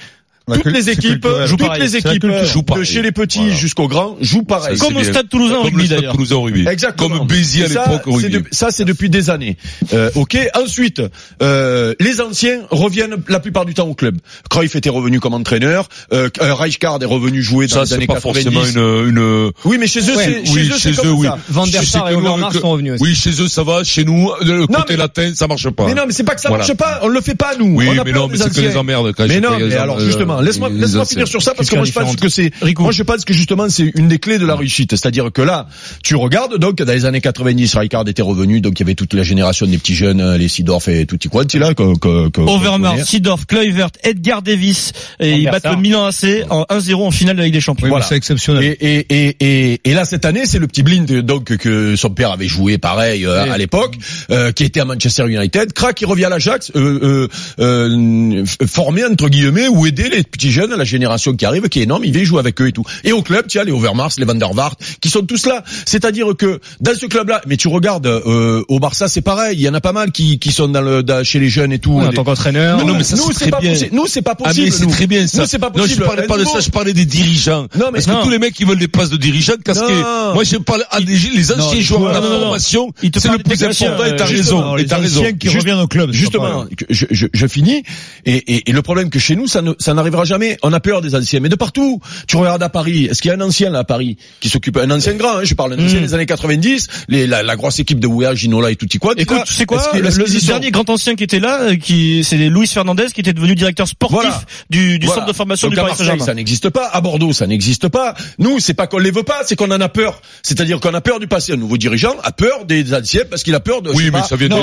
toutes 0.47 0.65
les 0.65 0.81
c'est 0.83 0.93
équipes, 0.93 1.21
toutes 1.47 1.59
pareil. 1.59 1.81
les 1.81 1.89
C'est 1.89 1.99
équipes, 1.99 2.23
de 2.25 2.61
pareil. 2.63 2.85
chez 2.85 3.01
les 3.01 3.11
petits 3.11 3.39
Voilà. 3.39 3.55
jusqu'aux 3.55 3.88
grands, 3.88 4.17
jouent 4.21 4.43
pareil. 4.43 4.77
Ça, 4.77 4.85
Comme 4.85 4.95
c'est 4.95 5.09
au. 5.09 5.13
Stade 5.13 5.29
Toulousain 5.29 5.55
au 5.55 5.63
Comme 5.63 5.65
rugby 5.75 5.88
d'ailleurs. 5.88 6.13
Toulousain 6.13 6.35
au 6.35 6.41
rugby. 6.41 6.67
Exactement. 6.67 7.17
Comme 7.19 7.27
Béziers 7.27 7.65
à 7.65 7.69
ça, 7.69 7.85
l'époque 7.85 8.07
au 8.07 8.19
c'est 8.19 8.27
rugby. 8.27 8.41
de- 8.49 8.55
ça, 8.55 8.67
c'est 8.71 8.85
depuis 8.85 9.09
des 9.09 9.29
années. 9.29 9.57
Euh, 9.93 10.09
ok. 10.15 10.38
Ensuite, 10.55 11.01
euh, 11.41 11.93
les 11.99 12.21
anciens 12.21 12.61
reviennent 12.71 13.15
la 13.27 13.39
plupart 13.39 13.65
du 13.65 13.73
temps 13.73 13.88
au 13.88 13.93
club. 13.93 14.17
Cruyff 14.49 14.75
était 14.75 14.89
revenu 14.89 15.19
comme 15.19 15.33
entraîneur. 15.33 15.88
Euh, 16.11 16.29
euh, 16.41 16.53
Rijkaard 16.53 17.01
est 17.01 17.05
revenu 17.05 17.41
jouer 17.41 17.67
dans 17.67 17.73
Ça, 17.75 17.81
les 17.81 17.85
c'est 17.87 17.94
années 17.95 18.07
pas 18.07 18.15
90. 18.15 18.44
forcément 18.44 18.65
une, 18.65 19.09
une, 19.09 19.51
Oui, 19.65 19.77
mais 19.79 19.87
chez 19.87 19.99
eux, 20.01 20.15
Ouais, 20.15 20.41
c'est 20.45 20.51
oui, 20.51 20.65
chez 20.65 20.69
eux, 20.69 20.73
c'est 20.77 20.89
chez 20.94 20.95
comme 20.97 21.07
eux, 21.09 21.11
oui. 21.13 21.27
ça. 21.27 21.37
Van 21.49 21.67
der 21.67 21.83
Sar 21.83 22.09
et 22.09 22.15
Overmars 22.15 22.53
sont 22.53 22.71
revenus 22.71 22.94
aussi. 22.94 23.03
Oui, 23.03 23.15
chez 23.15 23.41
eux, 23.41 23.47
ça 23.47 23.63
va. 23.63 23.83
Chez 23.83 24.03
nous, 24.03 24.29
le 24.41 24.67
côté 24.67 24.97
latin, 24.97 25.31
ça 25.35 25.47
marche 25.47 25.69
pas. 25.69 25.85
Mais 25.85 25.94
non, 25.94 26.03
mais 26.07 26.13
c'est 26.13 26.23
pas 26.23 26.35
que 26.35 26.41
ça 26.41 26.49
marche 26.49 26.73
pas. 26.73 26.99
On 27.03 27.07
le 27.07 27.21
fait 27.21 27.35
pas 27.35 27.55
nous. 27.57 27.75
Oui, 27.77 27.87
mais 28.05 28.11
non, 28.11 28.27
mais 28.27 28.37
c'est 28.37 28.53
que 28.53 28.61
les 28.61 28.75
emmerdes 28.77 29.13
quand 29.13 29.27
Mais 29.27 29.39
non, 29.39 29.57
mais 29.59 29.73
alors 29.75 29.99
euh, 29.99 30.07
laisse-moi 30.41 30.69
anciens. 30.69 31.05
finir 31.05 31.27
sur 31.27 31.41
ça 31.41 31.53
parce 31.55 31.69
que 31.69 31.75
moi 31.75 31.85
je 31.85 31.91
pense 31.91 32.15
que 32.15 32.29
c'est 32.29 32.51
moi 32.79 32.91
je 32.91 33.03
pense 33.03 33.25
que 33.25 33.33
justement 33.33 33.69
c'est 33.69 33.91
une 33.95 34.07
des 34.07 34.19
clés 34.19 34.38
de 34.39 34.45
la 34.45 34.55
réussite, 34.55 34.91
c'est-à-dire 34.91 35.31
que 35.31 35.41
là, 35.41 35.67
tu 36.03 36.15
regardes 36.15 36.57
donc 36.57 36.77
dans 36.77 36.91
les 36.93 37.05
années 37.05 37.21
90, 37.21 37.75
Rijkaard 37.75 38.07
était 38.07 38.21
revenu, 38.21 38.61
donc 38.61 38.79
il 38.79 38.83
y 38.83 38.85
avait 38.85 38.95
toute 38.95 39.13
la 39.13 39.23
génération 39.23 39.65
des 39.65 39.77
petits 39.77 39.95
jeunes, 39.95 40.21
euh, 40.21 40.38
les 40.38 40.47
Sidorf 40.47 40.88
et 40.88 41.05
tutti 41.05 41.29
quanti 41.29 41.59
là 41.59 41.73
que 41.73 41.97
que 41.97 42.29
que- 42.29 42.41
Overmars. 42.41 43.05
Sidorf, 43.05 43.45
Kluivert, 43.45 43.89
Edgar 44.03 44.41
Davis 44.41 44.93
et 45.19 45.33
ils 45.38 45.45
battent 45.45 45.65
le 45.69 45.77
Milan 45.77 46.05
AC 46.05 46.44
en 46.49 46.63
1-0 46.69 47.05
en 47.05 47.11
finale 47.11 47.35
de 47.35 47.39
la 47.41 47.45
Ligue 47.45 47.53
des 47.53 47.61
Champions. 47.61 47.87
Voilà. 47.87 48.05
c'est 48.05 48.15
exceptionnel. 48.15 48.63
Et, 48.63 48.77
et, 48.81 49.05
et, 49.09 49.35
et, 49.73 49.81
et 49.83 49.94
là 49.94 50.05
cette 50.05 50.25
année 50.25 50.45
c'est 50.45 50.59
le 50.59 50.67
petit 50.67 50.83
Blind 50.83 51.11
donc 51.21 51.55
que 51.57 51.95
son 51.95 52.09
père 52.09 52.31
avait 52.31 52.47
joué 52.47 52.77
pareil 52.77 53.25
euh, 53.25 53.51
à 53.51 53.57
l'époque, 53.57 53.95
euh, 54.31 54.51
qui 54.51 54.63
était 54.63 54.79
à 54.79 54.85
Manchester 54.85 55.25
United, 55.27 55.73
crac 55.73 55.99
il 56.01 56.05
revient 56.05 56.25
à 56.25 56.29
l'Ajax, 56.29 56.71
euh, 56.75 57.27
euh, 57.59 57.71
euh, 57.81 58.45
formé 58.67 59.03
entre 59.05 59.29
guillemets 59.29 59.67
ou 59.67 59.85
aider 59.85 60.09
les 60.09 60.20
petits 60.29 60.51
jeunes, 60.51 60.73
la 60.75 60.83
génération 60.83 61.33
qui 61.35 61.45
arrive, 61.45 61.68
qui 61.69 61.79
est 61.79 61.83
énorme, 61.83 62.03
il 62.06 62.12
vient 62.13 62.23
jouer 62.23 62.39
avec 62.39 62.59
eux 62.62 62.68
et 62.68 62.71
tout. 62.71 62.83
Et 63.03 63.12
au 63.12 63.21
club 63.21 63.47
tu 63.47 63.59
as 63.59 63.63
les 63.63 63.71
Overmars, 63.71 64.12
les 64.18 64.25
Van 64.25 64.35
der 64.35 64.53
Vaart, 64.53 64.75
qui 65.01 65.09
sont 65.09 65.21
tous 65.21 65.45
là. 65.45 65.63
C'est-à-dire 65.85 66.27
que 66.38 66.59
dans 66.79 66.94
ce 66.95 67.06
club-là, 67.06 67.41
mais 67.47 67.57
tu 67.57 67.68
regardes 67.68 68.07
euh, 68.07 68.63
au 68.68 68.79
Barça 68.79 69.07
c'est 69.07 69.21
pareil, 69.21 69.57
il 69.57 69.62
y 69.62 69.69
en 69.69 69.73
a 69.73 69.81
pas 69.81 69.94
mal 69.94 70.12
qui, 70.12 70.39
qui 70.39 70.51
sont 70.51 70.68
dans 70.68 70.81
le 70.81 71.03
dans- 71.03 71.23
chez 71.23 71.39
les 71.39 71.50
jeunes 71.50 71.71
et 71.73 71.79
tout. 71.79 72.00
En 72.00 72.12
tant 72.12 72.23
qu'entraîneur. 72.23 72.79
nous, 72.79 72.85
non, 72.85 72.95
mais 72.95 73.03
ça, 73.03 73.15
nous, 73.15 73.31
c'est 73.31 73.50
pas 73.50 73.57
possible. 73.59 74.01
C'est 74.07 74.21
pas 74.21 74.31
Ah 74.39 74.44
possible. 74.44 74.65
mais 74.65 74.71
c'est 74.71 74.88
très 74.88 75.07
bien 75.07 75.27
ça. 75.27 75.39
Nous, 75.41 75.45
c'est 75.47 75.59
pas 75.59 75.68
Non, 75.68 75.73
je 75.77 75.81
possible. 75.81 76.03
parlais 76.06 76.27
pas 76.27 76.38
de 76.38 76.45
ça, 76.45 76.59
je 76.59 76.69
parlais 76.69 76.94
des 76.94 77.06
dirigeants. 77.06 77.68
Non, 77.75 77.88
mais 77.88 77.91
Parce 77.94 78.06
que 78.07 78.12
non. 78.12 78.23
tous 78.23 78.29
les 78.29 78.39
mecs 78.39 78.53
qui 78.53 78.65
veulent 78.65 78.79
des 78.79 78.88
places 78.88 79.09
de 79.09 79.18
dirigeants 79.18 79.53
casqués. 79.63 79.94
Non. 79.94 80.33
Moi 80.33 80.44
je 80.44 80.57
parle 80.57 80.83
à 80.91 81.00
des, 81.00 81.15
les 81.15 81.51
anciens 81.51 81.75
Non, 81.75 81.81
joueurs 81.81 82.01
de 82.09 82.13
la 82.15 82.19
non, 82.21 82.29
non, 82.29 82.33
non. 82.35 82.39
formation. 82.41 82.94
C'est 83.01 83.25
le 83.31 83.38
plus 83.39 83.63
important 83.63 84.06
et 84.06 84.15
t'as 84.15 84.25
euh, 84.25 84.27
raison. 84.27 84.77
Et 84.77 84.81
les 84.81 84.88
t'as 84.88 84.97
raison. 84.97 85.23
qui 85.39 85.50
reviennent 85.50 85.79
au 85.79 85.88
club. 85.88 86.12
Justement, 86.12 86.65
je, 86.89 87.47
finis. 87.47 87.83
Et, 88.25 88.63
le 88.71 88.81
problème 88.81 89.09
que 89.09 89.19
chez 89.19 89.35
nous, 89.35 89.47
ça 89.47 89.62
ne, 89.62 90.01
ça 90.11 90.17
n'arrivera 90.17 90.25
jamais. 90.25 90.57
On 90.63 90.73
a 90.73 90.79
peur 90.79 91.01
des 91.01 91.15
anciens, 91.15 91.39
mais 91.39 91.49
de 91.49 91.55
partout. 91.55 91.99
Tu 92.27 92.35
regardes 92.37 92.61
à 92.63 92.69
Paris. 92.69 93.05
Est-ce 93.05 93.21
qu'il 93.21 93.29
y 93.29 93.33
a 93.33 93.37
un 93.37 93.41
ancien 93.41 93.69
là 93.69 93.79
à 93.79 93.83
Paris 93.83 94.17
qui 94.39 94.49
s'occupe, 94.49 94.77
un 94.77 94.89
ancien 94.91 95.13
grand 95.13 95.37
hein, 95.37 95.43
Je 95.43 95.53
parle 95.53 95.75
d'un 95.75 95.83
ancien 95.85 95.99
Mm. 95.99 96.03
des 96.03 96.13
années 96.13 96.25
90. 96.25 96.87
Les, 97.07 97.27
la, 97.27 97.43
la 97.43 97.55
grosse 97.55 97.79
équipe 97.79 97.99
de 97.99 98.07
Ouéa, 98.07 98.33
Ginola 98.35 98.71
et 98.71 98.75
tout 98.75 98.87
quoi. 98.99 99.13
Écoute, 99.17 99.43
tu 99.45 99.53
sais 99.53 99.65
quoi, 99.65 99.91
le, 99.93 100.05
est-ce 100.05 100.19
le 100.19 100.25
sont 100.27 100.47
dernier 100.47 100.71
grand 100.71 100.89
ancien 100.89 101.15
qui 101.15 101.23
était 101.23 101.39
là, 101.39 101.61
euh, 101.61 101.75
qui 101.75 102.23
c'est 102.23 102.37
Luis 102.37 102.67
Fernandez, 102.67 103.07
qui 103.13 103.21
était 103.21 103.33
devenu 103.33 103.55
directeur 103.55 103.87
sportif 103.87 104.15
Voilà. 104.19 104.41
du, 104.69 104.99
du 104.99 105.05
Voilà. 105.05 105.21
centre 105.21 105.31
de 105.31 105.35
formation 105.35 105.67
Donc 105.67 105.75
du 105.75 105.79
à 105.79 105.83
Paris 105.83 105.95
Saint-Germain. 105.97 106.25
ça 106.25 106.33
n'existe 106.33 106.69
pas. 106.69 106.87
À 106.87 107.01
Bordeaux, 107.01 107.33
ça 107.33 107.47
n'existe 107.47 107.87
pas. 107.87 108.15
Nous, 108.39 108.59
c'est 108.59 108.73
pas 108.73 108.87
qu'on 108.87 108.97
les 108.99 109.11
veut 109.11 109.23
pas, 109.23 109.41
c'est 109.45 109.55
qu'on 109.55 109.71
en 109.71 109.79
a 109.81 109.89
peur. 109.89 110.21
C'est-à-dire 110.43 110.79
qu'on 110.79 110.93
a 110.93 111.01
peur 111.01 111.19
du 111.19 111.27
passé. 111.27 111.53
Un 111.53 111.57
nouveau 111.57 111.77
dirigeant 111.77 112.15
a 112.23 112.31
peur 112.31 112.65
des 112.65 112.93
anciens 112.93 113.23
parce 113.29 113.43
qu'il 113.43 113.55
a 113.55 113.59
peur 113.59 113.81
de. 113.81 113.91
Oui, 113.91 114.05
mais 114.05 114.11
pas, 114.11 114.23
ça 114.23 114.35
vient 114.35 114.49
de- 114.49 114.55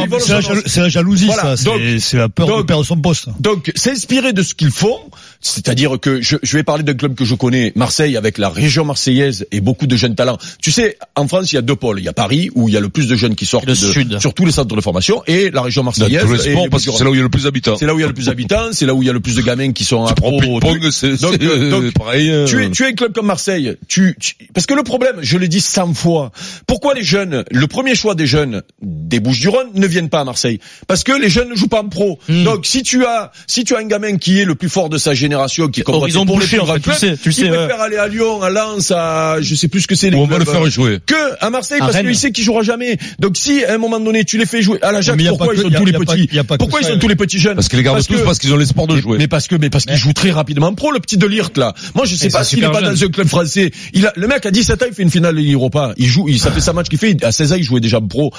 c'est 0.66 0.80
la, 0.80 0.88
jalousie, 0.88 1.26
Voilà. 1.26 1.56
ça. 1.56 1.70
C'est 2.00 2.16
la 2.18 2.28
peur 2.28 2.58
de 2.58 2.62
perdre 2.62 2.84
son 2.84 2.96
poste. 2.96 3.26
Donc, 3.40 3.70
s'inspirer 3.74 4.32
de 4.32 4.42
ce 4.42 4.54
qu'ils 4.54 4.70
font, 4.70 4.98
c'est-à-dire 5.40 5.99
que 6.00 6.20
je, 6.20 6.37
je 6.43 6.56
vais 6.56 6.62
parler 6.62 6.82
d'un 6.82 6.94
club 6.94 7.14
que 7.14 7.25
je 7.25 7.35
connais, 7.35 7.73
Marseille, 7.76 8.17
avec 8.17 8.38
la 8.38 8.49
région 8.49 8.85
marseillaise 8.85 9.46
et 9.52 9.61
beaucoup 9.61 9.87
de 9.87 9.96
jeunes 9.96 10.14
talents. 10.14 10.38
Tu 10.61 10.70
sais, 10.73 10.99
en 11.14 11.29
France, 11.29 11.52
il 11.52 11.56
y 11.56 11.58
a 11.58 11.62
deux 11.62 11.76
pôles. 11.76 11.99
Il 12.00 12.05
y 12.05 12.08
a 12.08 12.12
Paris, 12.12 12.50
où 12.55 12.69
il 12.69 12.74
y 12.74 12.77
a 12.77 12.81
le 12.81 12.89
plus 12.89 13.06
de 13.08 13.17
jeunes 13.17 13.34
qui 13.36 13.46
sortent 13.46 13.67
Le 13.67 13.72
de, 13.72 13.77
sud. 13.77 14.19
sur 14.20 14.34
tous 14.34 14.44
les 14.46 14.53
centres 14.53 14.74
de 14.74 14.81
formation, 14.81 15.22
et 15.27 15.51
la 15.51 15.62
région 15.62 15.82
Dans 15.82 15.86
marseillaise. 15.86 16.22
tous 16.24 16.32
les 16.32 16.48
et 16.48 16.51
sports, 16.53 16.65
les 16.65 16.70
parce 16.70 16.84
que 16.84 16.91
Bouches-du-Rhône. 16.91 16.98
c'est 16.98 17.05
là 17.05 17.10
où 17.10 17.15
il 17.15 17.19
y 17.19 17.20
a 17.20 17.24
le 17.24 17.29
plus 17.31 17.44
d'habitants. 17.44 17.77
C'est 17.79 17.86
là 17.86 17.94
où 17.94 17.98
il 17.98 18.03
y 18.03 18.05
a 18.05 18.08
le 18.08 18.15
plus 18.15 18.27
d'habitants, 18.27 18.69
c'est 18.72 18.86
là 18.86 18.94
où 18.94 19.03
il 19.03 19.06
y 19.06 19.10
a 19.10 19.12
le 19.12 19.20
plus 19.20 19.36
de 19.36 19.43
gamins 19.43 19.72
qui 19.72 19.84
sont 19.84 20.05
à 20.06 20.15
pro, 20.15 20.41
Donc, 20.60 20.79
euh, 21.05 21.70
donc, 21.70 21.93
pareil. 21.93 22.31
euh, 22.31 22.46
Tu 22.46 22.62
es, 22.65 22.70
tu 22.70 22.82
es 22.84 22.86
un 22.89 22.93
club 22.93 23.12
comme 23.12 23.27
Marseille. 23.27 23.77
Tu, 23.86 24.17
tu- 24.20 24.34
parce 24.55 24.67
que 24.67 24.74
le 24.74 24.82
problème, 24.82 25.17
je 25.20 25.39
l'ai 25.39 25.48
dit 25.48 25.60
100 25.60 25.94
fois. 25.94 26.32
Pourquoi 26.67 26.94
les 26.94 27.05
jeunes, 27.05 27.44
le 27.51 27.67
premier 27.67 27.94
choix 27.94 28.15
des 28.15 28.27
jeunes 28.27 28.62
des 28.82 29.20
Bouches-du-Rhône 29.20 29.69
ne 29.74 29.86
viennent 29.86 30.08
pas 30.08 30.20
à 30.20 30.24
Marseille? 30.24 30.58
Parce 30.89 31.05
que 31.05 31.12
les 31.12 31.29
jeunes 31.29 31.51
ne 31.51 31.55
jouent 31.55 31.69
pas 31.69 31.81
en 31.82 31.89
pro. 31.89 32.19
Hmm. 32.29 32.44
Donc 32.44 32.67
si 32.67 32.82
tu 32.82 33.05
as, 33.05 33.31
si 33.46 33.65
tu 33.65 33.74
as 33.77 33.79
un 33.79 33.84
gamin 33.86 34.17
qui 34.17 34.41
est 34.41 34.44
le 34.44 34.55
plus 34.56 34.69
fort 34.69 34.89
de 34.89 34.98
sa 34.98 35.15
génération, 35.15 35.28
qui 35.70 35.81
est 35.81 35.89
Horizon 35.89 36.27
pour 36.27 36.41
les 36.41 36.47
plus 36.47 36.61
en 36.61 36.65
grands 36.65 36.75
fait, 36.75 36.81
tu 36.81 36.93
sais, 36.93 37.17
tu 37.17 37.51
ouais. 37.51 37.56
préfère 37.56 37.81
aller 37.81 37.97
à 37.97 38.08
Lyon, 38.08 38.43
à 38.43 38.51
Lens, 38.51 38.91
à 38.91 39.37
je 39.41 39.55
sais 39.55 39.69
plus 39.69 39.82
ce 39.82 39.87
que 39.87 39.94
c'est. 39.94 40.11
les 40.11 40.17
on 40.17 40.27
va 40.27 40.39
le 40.39 40.44
faire 40.44 40.65
jouer. 40.70 40.99
que 41.06 41.15
à 41.41 41.51
Marseille 41.51 41.79
À 41.81 41.87
parce 41.87 41.99
qu'il 41.99 42.17
sait 42.17 42.32
qu'il 42.32 42.44
jouera 42.44 42.63
jamais. 42.63 42.99
Donc 43.19 43.37
si 43.37 43.65
à 43.65 43.75
un 43.75 43.79
moment 43.79 44.01
donné 44.01 44.25
tu 44.25 44.39
les 44.39 44.47
fais 44.47 44.63
jouer 44.63 44.79
à 44.82 44.93
l'Ajax, 44.93 45.17
Mais 45.17 45.25
y 45.25 45.27
a 45.29 45.31
pourquoi 45.31 45.55
ils 45.55 45.61
que- 45.63 45.67
ont 45.67 45.70
y 45.70 45.77
a- 45.77 45.79
tous 45.79 45.85
les 45.85 45.93
petits 45.93 46.29
Pourquoi 46.58 46.81
ils 46.81 46.87
ont 46.87 46.91
ouais. 46.93 46.99
tous 46.99 47.08
les 47.08 47.17
petits 47.17 47.39
jeunes 47.39 47.55
Parce 47.56 47.69
qu'ils 47.69 47.79
les 47.79 47.82
gardent 47.85 48.05
tous 48.06 48.20
parce 48.25 48.39
qu'ils 48.39 48.53
ont 48.53 48.56
l'espoir 48.56 48.87
de 48.87 48.97
jouer. 49.01 49.19
mais 49.19 49.29
parce 49.29 49.47
que, 49.49 49.56
mais 49.56 49.70
parce 49.70 49.85
qu'il 49.85 49.97
joue 49.97 50.13
très 50.13 50.31
rapidement 50.31 50.73
pro, 50.75 50.91
le 50.93 51.01
petit 51.01 51.17
de 51.17 51.27
Lirt, 51.27 51.56
là. 51.56 51.75
Moi, 51.94 52.05
je 52.06 52.15
sais 52.15 52.29
pas 52.31 52.44
c'est 52.44 52.56
s'il 52.56 52.65
est 52.65 52.70
pas 52.70 52.81
dans 52.81 53.03
un 53.03 53.08
club 53.08 53.27
français. 53.29 53.70
Il 53.93 54.06
a, 54.06 54.13
le 54.17 54.27
mec 54.29 54.44
à 54.47 54.51
17 54.51 54.82
ans, 54.82 54.87
il 54.89 54.94
fait 54.94 55.03
une 55.03 55.11
finale 55.11 55.39
Europa. 55.39 55.93
Il 55.97 56.06
joue, 56.06 56.29
il, 56.29 56.39
ça 56.39 56.51
fait 56.51 56.61
sa 56.61 56.73
match 56.73 56.89
qu'il 56.89 56.99
fait. 56.99 57.17
À 57.25 57.32
16 57.32 57.53
ans, 57.53 57.56
il 57.56 57.63
jouait 57.65 57.81
déjà 57.81 58.01
pro. 58.01 58.32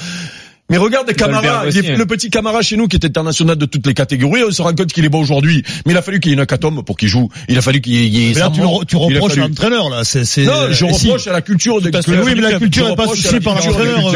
Mais 0.69 0.77
regarde 0.77 1.11
Camara, 1.13 1.65
le, 1.65 1.95
le 1.95 2.05
petit 2.05 2.29
Camara 2.29 2.61
chez 2.61 2.77
nous 2.77 2.88
qui 2.88 2.95
est 2.95 3.05
international 3.05 3.57
de 3.57 3.65
toutes 3.65 3.88
les 3.88 3.93
catégories, 3.93 4.43
on 4.43 4.51
se 4.51 4.61
rend 4.61 4.73
compte 4.73 4.93
qu'il 4.93 5.05
est 5.05 5.09
bon 5.09 5.19
aujourd'hui. 5.19 5.63
Mais 5.85 5.93
il 5.93 5.97
a 5.97 6.01
fallu 6.01 6.19
qu'il 6.19 6.31
y 6.31 6.33
ait 6.33 6.38
une 6.38 6.43
hécatombe 6.43 6.83
pour 6.85 6.97
qu'il 6.97 7.09
joue. 7.09 7.29
Il 7.47 7.57
a 7.57 7.61
fallu 7.61 7.81
qu'il 7.81 7.93
y 7.93 8.31
ait... 8.31 8.33
Là, 8.33 8.51
tu, 8.53 8.61
re, 8.61 8.85
tu 8.85 8.95
reproches 8.95 9.31
fallu... 9.31 9.43
à 9.43 9.47
l'entraîneur, 9.47 9.89
là. 9.89 9.97
Non, 9.97 10.71
je 10.71 10.85
eh, 10.85 10.91
reproche 10.91 11.27
à 11.27 11.33
la 11.33 11.41
culture 11.41 11.81
de... 11.81 11.89
Que 11.89 12.23
oui, 12.23 12.33
mais 12.35 12.41
la 12.41 12.59
culture 12.59 12.89
n'est 12.89 12.95
pas 12.95 13.07
souciée 13.07 13.39
par 13.39 13.55
l'entraîneur. 13.55 14.11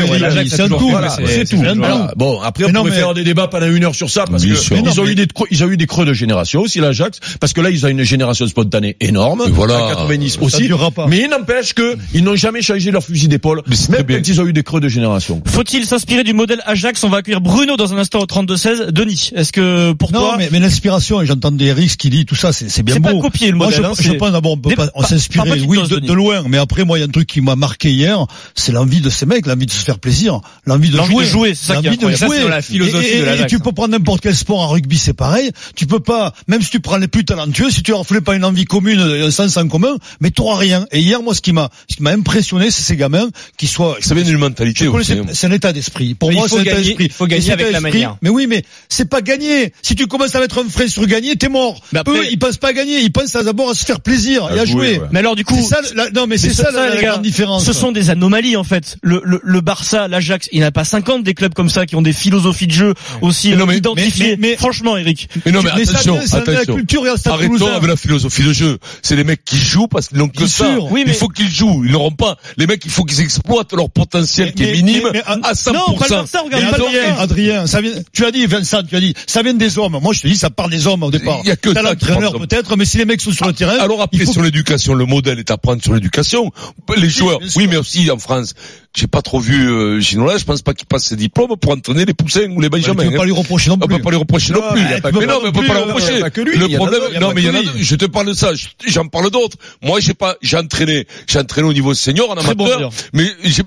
C'est 0.48 0.68
tout. 0.68 0.92
C'est 1.26 1.46
tout. 1.50 1.64
Bon, 2.16 2.42
après, 2.42 2.66
on 2.66 2.74
pourrait 2.74 2.92
faire 2.92 3.14
des 3.14 3.24
débats 3.24 3.48
pendant 3.48 3.68
une 3.68 3.84
heure 3.84 3.96
sur 3.96 4.10
ça, 4.10 4.26
parce 4.30 4.44
qu'ils 4.44 4.56
ils 5.52 5.64
ont 5.64 5.70
eu 5.70 5.78
des 5.78 5.88
creux 5.88 6.06
de 6.06 6.14
génération 6.14 6.62
aussi, 6.62 6.80
l'Ajax, 6.80 7.20
parce 7.40 7.54
que 7.54 7.62
là, 7.62 7.70
ils 7.70 7.86
ont 7.86 7.90
une 7.90 8.04
génération 8.04 8.48
spontanée 8.48 8.96
énorme. 9.00 9.44
Voilà. 9.50 9.80
90 9.90 10.40
aussi. 10.42 10.70
Mais 11.08 11.22
il 11.22 11.30
n'empêche 11.30 11.74
que 11.74 11.98
ils 12.14 12.24
n'ont 12.24 12.36
jamais 12.36 12.62
changé 12.62 12.92
leur 12.92 13.04
fusil 13.04 13.28
d'épaule, 13.28 13.62
même 13.90 14.06
quand 14.08 14.28
ils 14.28 14.42
ont 14.42 14.46
eu 14.46 14.54
des 14.54 14.64
creux 14.64 14.82
de 14.82 14.88
génération. 14.88 15.42
Faut-il 15.46 15.86
s'inspirer 15.86 16.24
du 16.24 16.34
modèle 16.44 16.62
Ajax. 16.66 17.02
On 17.06 17.10
va 17.10 17.18
accueillir 17.18 17.40
Bruno 17.40 17.78
dans 17.78 17.94
un 17.94 17.98
instant 17.98 18.20
au 18.20 18.26
32-16. 18.26 18.92
Denis, 18.92 19.32
est-ce 19.34 19.54
que 19.54 19.94
pour 19.94 20.12
non, 20.12 20.20
toi... 20.20 20.38
Non, 20.38 20.48
mais, 20.52 20.60
l'inspiration, 20.60 21.24
j'entends 21.24 21.52
des 21.52 21.72
risques 21.72 22.00
qui 22.00 22.10
dit 22.10 22.26
tout 22.26 22.36
ça, 22.36 22.52
c'est 22.52 22.84
bien 22.84 22.98
beau. 22.98 23.10
C'est 23.10 23.16
pas 23.16 23.22
copier 23.22 23.52
le 23.52 23.58
modèle. 23.58 23.80
Je, 23.80 23.84
hein, 23.84 23.94
je 23.98 24.12
pense 24.14 24.32
d'abord, 24.32 24.54
on 24.54 24.58
peut 24.58 24.76
pas, 24.76 24.90
s'inspirer, 25.08 25.62
oui, 25.62 25.80
de, 25.88 26.14
loin. 26.14 26.44
Mais 26.48 26.58
après, 26.58 26.84
moi, 26.84 26.98
il 26.98 27.02
y 27.02 27.04
a 27.04 27.08
un 27.08 27.12
truc 27.12 27.28
qui 27.28 27.40
m'a 27.40 27.56
marqué 27.56 27.92
hier, 27.92 28.26
c'est 28.56 28.74
l'envie 28.74 29.00
de 29.00 29.10
ces 29.10 29.26
mecs, 29.26 29.46
l'envie 29.46 29.66
de 29.66 29.72
se 29.72 29.84
faire 29.84 30.00
plaisir, 30.00 30.42
l'envie 30.66 30.90
de, 30.90 30.98
de 30.98 31.24
jouer. 31.24 31.56
c'est 31.56 31.74
ça 31.74 31.82
qui 31.82 31.88
est 31.88 31.98
de 31.98 32.48
la 32.48 32.62
philosophie 32.62 33.06
et, 33.06 33.20
et, 33.20 33.22
de 33.22 33.44
tu 33.46 33.56
hein. 33.56 33.60
peux 33.64 33.72
prendre 33.72 33.92
n'importe 33.92 34.22
quel 34.22 34.36
sport, 34.36 34.60
en 34.60 34.68
rugby, 34.68 34.98
c'est 34.98 35.14
pareil. 35.14 35.52
Tu 35.76 35.88
peux 35.88 36.00
pas, 36.00 36.34
même 36.48 36.62
si 36.62 36.70
tu 36.70 36.80
prends 36.82 36.98
les 36.98 37.08
plus 37.08 37.24
talentueux, 37.24 37.70
si 37.70 37.84
tu 37.84 37.92
leur 37.92 38.06
fais 38.06 38.22
pas 38.22 38.36
une 38.36 38.44
envie 38.44 38.66
commune, 38.66 39.00
euh, 39.00 39.28
un 39.28 39.32
sens 39.32 39.56
en 39.58 39.68
commun, 39.68 39.96
mais 40.20 40.32
t'auras 40.32 40.58
rien. 40.58 40.86
Et 40.92 41.00
hier, 41.00 41.22
moi, 41.22 41.34
ce 41.34 41.42
qui 41.42 41.54
m'a, 41.54 41.70
ce 41.90 41.96
qui 41.96 42.04
m'a 42.04 42.12
impressionné, 42.12 42.70
c'est 42.72 42.82
ces 42.82 42.98
gamins 42.98 43.30
qui 43.58 43.68
soient... 43.68 43.98
Ça 44.02 44.14
vient 44.14 44.24
d'une 44.24 44.38
mentalité. 44.38 44.88
Hein. 44.88 45.24
C'est 45.34 45.48
un 45.48 45.52
état 45.52 45.72
d'esprit 45.72 46.16
il 46.36 46.50
faut 46.50 46.62
gagner, 46.62 47.10
faut 47.10 47.28
gagner 47.28 47.52
avec 47.52 47.72
la 47.72 47.82
manière. 47.82 48.18
Mais 48.22 48.30
oui, 48.30 48.48
mais 48.48 48.64
c'est 48.90 49.10
pas 49.10 49.22
gagner. 49.22 49.74
Si 49.82 49.96
tu 49.96 50.08
commences 50.08 50.36
à 50.36 50.40
mettre 50.40 50.64
un 50.64 50.70
frais 50.70 50.88
sur 50.88 51.06
gagner, 51.06 51.36
t'es 51.36 51.50
mort. 51.50 51.82
Mais 51.92 52.00
après, 52.00 52.20
Eux, 52.20 52.26
ils 52.32 52.40
pensent 52.40 52.58
pas 52.58 52.70
à 52.70 52.74
gagner, 52.74 53.00
ils 53.00 53.12
pensent 53.12 53.34
d'abord 53.34 53.70
à 53.70 53.74
se 53.74 53.86
faire 53.86 54.02
plaisir 54.02 54.46
à 54.46 54.56
et 54.56 54.60
à 54.60 54.66
jouer. 54.66 55.02
Mais 55.12 55.20
alors 55.20 55.36
du 55.36 55.44
coup, 55.44 55.62
ça, 55.62 55.82
non, 56.14 56.28
mais, 56.28 56.38
c'est 56.38 56.54
ça, 56.54 56.72
la, 56.72 57.18
différence. 57.18 57.66
Ce 57.66 57.74
sont 57.74 57.92
des 57.92 58.10
anomalies 58.10 58.58
en 58.58 58.64
fait. 58.64 58.98
Le, 59.02 59.22
le, 59.24 59.40
le 59.44 59.62
Barça, 59.62 60.08
l'Ajax, 60.08 60.50
il 60.52 60.60
n'y 60.60 60.66
a 60.66 60.72
pas 60.72 60.84
50 60.84 61.24
des 61.24 61.34
clubs 61.34 61.54
comme 61.54 61.70
ça 61.70 61.86
qui 61.86 61.96
ont 61.96 62.02
des 62.02 62.14
philosophies 62.14 62.68
de 62.68 62.72
jeu 62.72 62.94
aussi 63.22 63.54
euh, 63.54 63.74
identifiées. 63.74 64.38
Mais, 64.38 64.56
franchement, 64.56 64.98
Eric. 64.98 65.30
Mais 65.46 65.52
non, 65.52 65.62
mais 65.62 65.72
attention, 65.72 66.20
ça, 66.26 66.38
attention. 66.38 66.54
La 66.54 66.66
culture 66.66 67.04
Arrêtons 67.26 67.68
avec 67.68 67.90
la 67.90 67.96
philosophie 67.96 68.44
de 68.44 68.54
jeu. 68.54 68.78
C'est 69.02 69.16
les 69.16 69.24
mecs 69.24 69.44
qui 69.44 69.58
jouent 69.58 69.88
parce 69.88 70.10
qu'ils 70.10 70.18
n'ont 70.18 70.30
que 70.30 70.48
ça. 70.48 70.78
Il 70.96 71.14
faut 71.14 71.28
qu'ils 71.28 71.50
jouent. 71.50 71.84
Ils 71.86 71.92
n'auront 71.92 72.12
pas. 72.12 72.38
Les 72.58 72.68
mecs, 72.68 72.84
il 72.86 72.92
faut 72.92 73.04
qu'ils 73.04 73.22
exploitent 73.22 73.74
leur 73.74 73.90
potentiel 73.90 74.54
qui 74.54 74.64
est 74.64 74.72
minime 74.74 75.10
à 75.26 75.54
100%. 75.54 76.13
Adrien, 76.14 77.18
Adrien, 77.18 77.68
ça 77.68 77.82
vient, 77.82 77.92
tu 78.12 78.26
as 78.26 78.32
dit, 78.32 78.46
Vincent, 78.46 78.84
tu 78.84 78.96
as 78.96 79.00
dit, 79.00 79.14
ça 79.28 79.42
vient 79.42 79.54
des 79.54 79.78
hommes. 79.78 80.00
Moi, 80.02 80.14
je 80.14 80.22
te 80.22 80.28
dis, 80.28 80.38
ça 80.38 80.50
part 80.50 80.70
des 80.70 80.88
hommes 80.88 81.04
au 81.04 81.12
départ. 81.12 81.40
Il 81.44 81.50
y 81.50 81.52
a 81.52 81.56
que 81.56 81.70
l'entraîneur 81.70 82.34
peut-être, 82.34 82.76
mais 82.76 82.86
si 82.86 82.98
les 82.98 83.06
mecs 83.06 83.22
sont 83.22 83.32
sur 83.32 83.46
le 83.46 83.52
ah, 83.52 83.58
terrain. 83.58 83.78
Alors 83.80 84.02
après, 84.02 84.26
sur 84.26 84.42
l'éducation, 84.42 84.94
le 84.94 85.06
modèle 85.06 85.40
est 85.40 85.52
à 85.52 85.58
prendre 85.58 85.82
sur 85.82 85.94
l'éducation. 85.94 86.52
Les 86.98 87.10
joueurs, 87.10 87.40
oui, 87.56 87.68
mais 87.68 87.78
aussi 87.78 88.10
en 88.12 88.18
France, 88.18 88.54
j'ai 88.96 89.08
pas 89.08 89.24
trop 89.24 89.40
vu 89.40 89.68
euh, 89.70 90.00
Ginola, 90.00 90.38
je 90.38 90.44
pense 90.44 90.62
pas 90.62 90.74
qu'il 90.74 90.86
passe 90.86 91.06
ses 91.06 91.16
diplômes 91.16 91.56
pour 91.60 91.72
entraîner 91.72 92.06
les 92.06 92.14
poussins 92.14 92.48
ou 92.52 92.62
les 92.62 92.70
bah, 92.70 92.78
benjamins. 92.78 93.04
Hein. 93.04 93.06
Ah, 93.06 93.08
on 93.08 93.12
peut 93.12 93.18
pas 93.18 93.26
lui 93.26 93.32
reprocher 93.32 93.70
non 93.72 93.78
plus. 93.78 93.86
On 93.86 93.98
peut 93.98 94.04
pas 94.04 94.10
lui 94.12 94.18
reprocher 94.18 94.54
non, 94.54 94.62
plus. 94.72 94.82
A 94.82 95.02
pas, 95.02 95.12
mais 95.12 95.26
non, 95.26 95.40
mais 95.42 95.50
on 95.50 95.52
peut 95.52 95.66
pas 95.66 95.74
lui 95.74 95.82
reprocher. 95.82 96.20
Le 96.20 96.76
problème, 96.78 97.02
non, 97.20 97.32
mais 97.34 97.42
il 97.42 97.48
y 97.48 97.50
en 97.50 97.56
a, 97.56 97.64
je 97.76 97.96
te 97.96 98.06
parle 98.06 98.28
de 98.28 98.34
ça, 98.34 98.52
j'en 98.88 99.08
parle 99.08 99.32
d'autres. 99.32 99.58
Moi, 99.82 100.00
j'ai 100.00 100.14
pas, 100.14 100.36
j'ai 100.42 100.58
entraîné, 100.58 101.08
j'ai 101.28 101.40
entraîné 101.40 101.68
au 101.68 101.74
niveau 101.74 101.94
senior, 101.96 102.30
en 102.30 102.36
amateur, 102.36 102.92
mais 103.14 103.32
j'ai 103.44 103.64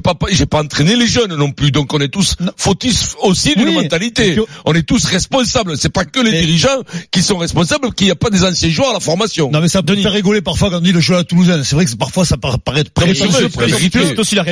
pas, 0.00 0.14
j'ai 0.30 0.46
pas 0.46 0.62
entraîné 0.62 0.96
les 0.96 1.06
jeunes 1.06 1.36
non 1.36 1.52
plus. 1.52 1.70
Donc, 1.70 1.94
on 1.94 2.00
est 2.00 2.08
tous 2.08 2.36
fautifs 2.56 3.14
aussi 3.22 3.54
d'une 3.54 3.72
mentalité. 3.72 4.36
On 4.64 4.74
est 4.74 4.82
tous 4.82 5.04
responsables. 5.04 5.76
C'est 5.78 5.92
pas 5.92 6.04
que 6.04 6.18
les 6.18 6.32
dirigeants 6.32 6.82
qui 7.12 7.22
sont 7.22 7.38
responsables 7.38 7.94
qu'il 7.94 8.08
n'y 8.08 8.10
a 8.10 8.16
pas 8.16 8.30
des 8.30 8.44
anciens 8.44 8.70
joueurs 8.70 8.90
à 8.90 8.94
la 8.94 9.00
formation. 9.00 9.50
Non, 9.52 9.60
mais 9.60 9.68
ça 9.68 9.82
peut 9.82 9.94
faire 9.94 10.12
rigoler 10.12 10.40
parfois 10.40 10.70
quand 10.70 10.78
on 10.78 10.80
dit 10.80 10.92
le 10.92 11.00
jeu 11.00 11.16
à 11.16 11.22
Toulousain. 11.22 11.62
C'est 11.62 11.76
vrai 11.76 11.84
que 11.84 11.94
parfois 11.94 12.24
ça 12.24 12.36
paraît 12.36 12.84
très 12.84 13.14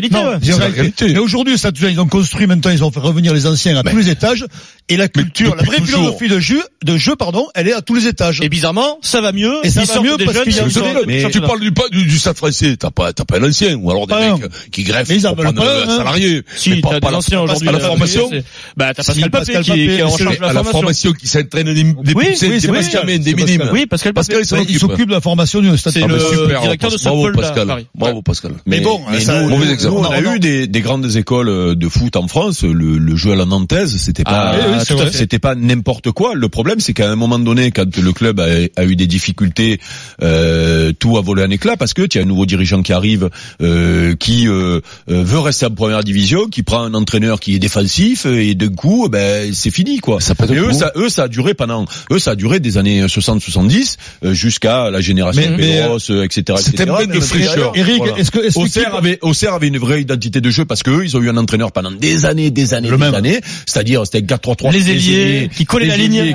réalité. 0.01 0.53
Non, 0.53 0.59
la 0.59 0.67
réalité. 0.67 1.13
Mais 1.13 1.19
aujourd'hui, 1.19 1.59
ça, 1.59 1.71
ils 1.75 2.01
ont 2.01 2.07
construit 2.07 2.47
maintenant, 2.47 2.71
ils 2.71 2.85
ont 2.85 2.91
fait 2.91 3.01
revenir 3.01 3.33
les 3.33 3.47
anciens 3.47 3.77
à 3.77 3.83
mais 3.83 3.91
tous 3.91 3.99
les 3.99 4.11
étages. 4.11 4.45
Et 4.89 4.97
la 4.97 5.09
culture, 5.09 5.57
la 5.57 5.65
vraie 5.65 5.79
toujours. 5.79 6.19
philosophie 6.19 6.29
de 6.29 6.39
jeu, 6.39 6.63
de 6.85 6.97
jeu, 6.97 7.17
pardon, 7.17 7.49
elle 7.55 7.67
est 7.67 7.73
à 7.73 7.83
tous 7.83 7.95
les 7.95 8.07
étages. 8.07 8.41
Et 8.41 8.49
bizarrement, 8.49 8.99
ça 9.03 9.21
va 9.21 9.33
mieux. 9.33 9.55
Et 9.65 9.71
ça 9.71 9.85
va 9.85 10.01
mieux 10.01 10.17
parce 10.17 10.43
qu'il 10.43 10.55
y 10.55 10.61
a 10.61 10.67
mais 11.07 11.31
tu 11.31 11.41
parles 11.41 11.61
du, 11.61 11.73
du, 11.91 12.05
du 12.05 12.19
stade 12.19 12.37
français, 12.37 12.77
t'as 12.77 12.91
pas, 12.91 13.13
t'as 13.13 13.25
pas 13.25 13.39
un 13.39 13.49
ancien, 13.49 13.75
ou 13.75 13.91
alors 13.91 14.07
des 14.07 14.15
mecs 14.15 14.71
qui 14.71 14.85
greffent 14.85 15.07
mais 15.09 15.17
ils 15.17 15.23
pas, 15.23 15.29
un 15.29 15.57
hein. 15.57 15.97
salarié. 15.97 16.43
Si, 16.57 16.71
mais 16.71 16.81
pas, 16.81 17.11
l'ancien 17.11 17.41
aujourd'hui. 17.41 17.69
À 17.69 17.73
la 17.73 17.81
formation. 17.81 18.31
Bah, 18.77 18.93
t'as 18.95 19.03
Pascal 19.03 19.31
Papé 19.31 19.61
qui 19.63 19.81
est 19.87 20.03
en 20.03 20.17
charge 20.17 20.39
de 20.39 20.43
la 20.43 20.49
formation. 20.49 20.49
À 20.49 20.53
la 20.53 20.65
formation, 20.65 21.13
qui 21.13 21.27
s'entraîne 21.27 21.75
des 22.03 22.15
poussées, 22.15 22.61
des 22.61 22.69
mascamins, 22.69 23.19
des 23.19 23.35
minimes. 23.35 23.69
Oui, 23.73 23.87
Pascal 23.87 24.13
Papé. 24.13 24.35
Il 24.69 24.79
s'occupe 24.79 25.09
de 25.09 25.15
la 25.15 25.21
formation 25.21 25.61
du 25.61 25.77
stade. 25.77 25.95
Ah, 25.97 26.01
c'est 26.01 26.07
le 26.07 26.61
directeur 26.61 26.91
de 26.91 26.97
Bravo 27.03 27.33
Pascal. 27.33 27.87
Bravo 27.95 28.23
Pascal. 28.23 28.53
Mais 28.67 28.81
bon, 28.81 29.01
mauvais 29.49 29.73
exemple. 29.73 29.86
Nous, 29.87 29.97
on, 29.97 30.05
a, 30.05 30.21
eu 30.21 30.39
des, 30.39 30.67
des, 30.67 30.81
grandes 30.81 31.17
écoles 31.17 31.49
euh, 31.49 31.75
de 31.75 31.89
foot 31.89 32.17
en 32.17 32.29
France. 32.29 32.63
Le, 32.63 32.99
le 32.99 33.17
jeu 33.17 33.33
à 33.33 33.37
la 33.37 33.45
nantaise, 33.45 33.97
c'était 33.97 34.23
ah 34.27 34.55
pas, 34.89 35.11
c'était 35.11 35.39
pas 35.39 35.55
n'importe 35.55 36.11
quoi. 36.13 36.35
Le 36.35 36.49
problème, 36.49 36.81
c'est 36.81 36.93
qu'à 36.93 37.11
un 37.11 37.17
moment 37.17 37.39
donné, 37.39 37.71
quand 37.71 37.97
le 37.97 38.13
club 38.13 38.41
a, 38.41 38.47
a 38.77 38.85
eu 38.85 38.97
des 38.97 39.07
difficultés, 39.07 39.81
euh, 40.23 40.93
tout 40.99 41.19
a 41.19 41.21
volé 41.21 41.43
en 41.45 41.51
éclat 41.51 41.77
parce 41.77 41.95
que 41.95 42.03
tu 42.03 42.19
as 42.19 42.23
un 42.23 42.27
nouveau 42.27 42.47
dirigeant 42.47 42.83
qui 42.83 42.93
arrive, 42.93 43.31
euh, 43.63 44.15
qui 44.17 44.49
euh, 44.49 44.81
euh, 45.11 45.23
veut 45.23 45.39
rester 45.39 45.67
en 45.67 45.71
première 45.71 46.05
division, 46.05 46.47
qui 46.47 46.63
prend 46.63 46.83
un 46.83 46.95
entraîneur 46.95 47.41
qui 47.41 47.55
est 47.55 47.59
défensif 47.59 48.27
et 48.27 48.55
de 48.55 48.69
coup, 48.69 49.05
eh 49.07 49.09
ben 49.09 49.55
c'est 49.55 49.71
fini 49.71 49.99
quoi. 49.99 50.21
Ça 50.21 50.35
et 50.49 50.55
eux, 50.55 50.73
ça, 50.73 50.93
eux, 50.97 51.09
ça 51.09 51.25
a 51.25 51.29
duré 51.29 51.55
pendant, 51.55 51.85
eux, 52.11 52.19
ça 52.19 52.33
a 52.33 52.35
duré 52.35 52.61
des 52.61 52.79
années 52.79 53.05
60-70 53.05 53.97
euh, 54.25 54.33
jusqu'à 54.33 54.91
la 54.91 55.01
génération 55.01 55.57
Péros, 55.57 55.99
etc. 55.99 56.59
C'était 56.63 56.85
une 56.85 57.13
de 57.13 57.21
fricheur. 57.21 57.73
Eric, 57.75 58.03
est-ce 58.17 58.31
que, 58.31 58.39
est 58.41 59.47
avait 59.47 59.69
une 59.69 59.76
une 59.77 59.83
vraie 59.83 60.01
identité 60.03 60.41
de 60.41 60.51
jeu 60.51 60.65
parce 60.65 60.83
que 60.83 60.91
eux, 60.91 61.05
ils 61.05 61.17
ont 61.17 61.23
eu 61.23 61.29
un 61.29 61.37
entraîneur 61.37 61.73
pendant 61.73 61.91
des 61.91 62.25
années, 62.27 62.51
des 62.51 62.75
années, 62.75 62.91
le 62.91 62.97
des 62.97 63.05
même. 63.05 63.15
années. 63.15 63.41
C'est-à-dire, 63.67 64.05
c'était 64.05 64.21
4-3-3. 64.21 64.73
Les 64.73 64.91
ailiers 64.91 65.51
qui 65.55 65.65
collaient 65.65 65.87
la 65.87 65.97
ligne, 65.97 66.35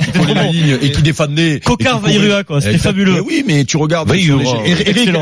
et 0.82 0.92
qui 0.92 1.02
défendaient. 1.02 1.60
Cocard, 1.64 2.00
Vairua, 2.00 2.44
quoi. 2.44 2.62
C'était 2.62 2.78
fabuleux. 2.78 3.22
Oui, 3.22 3.44
mais 3.46 3.66
tu 3.66 3.78
regardes. 3.78 4.12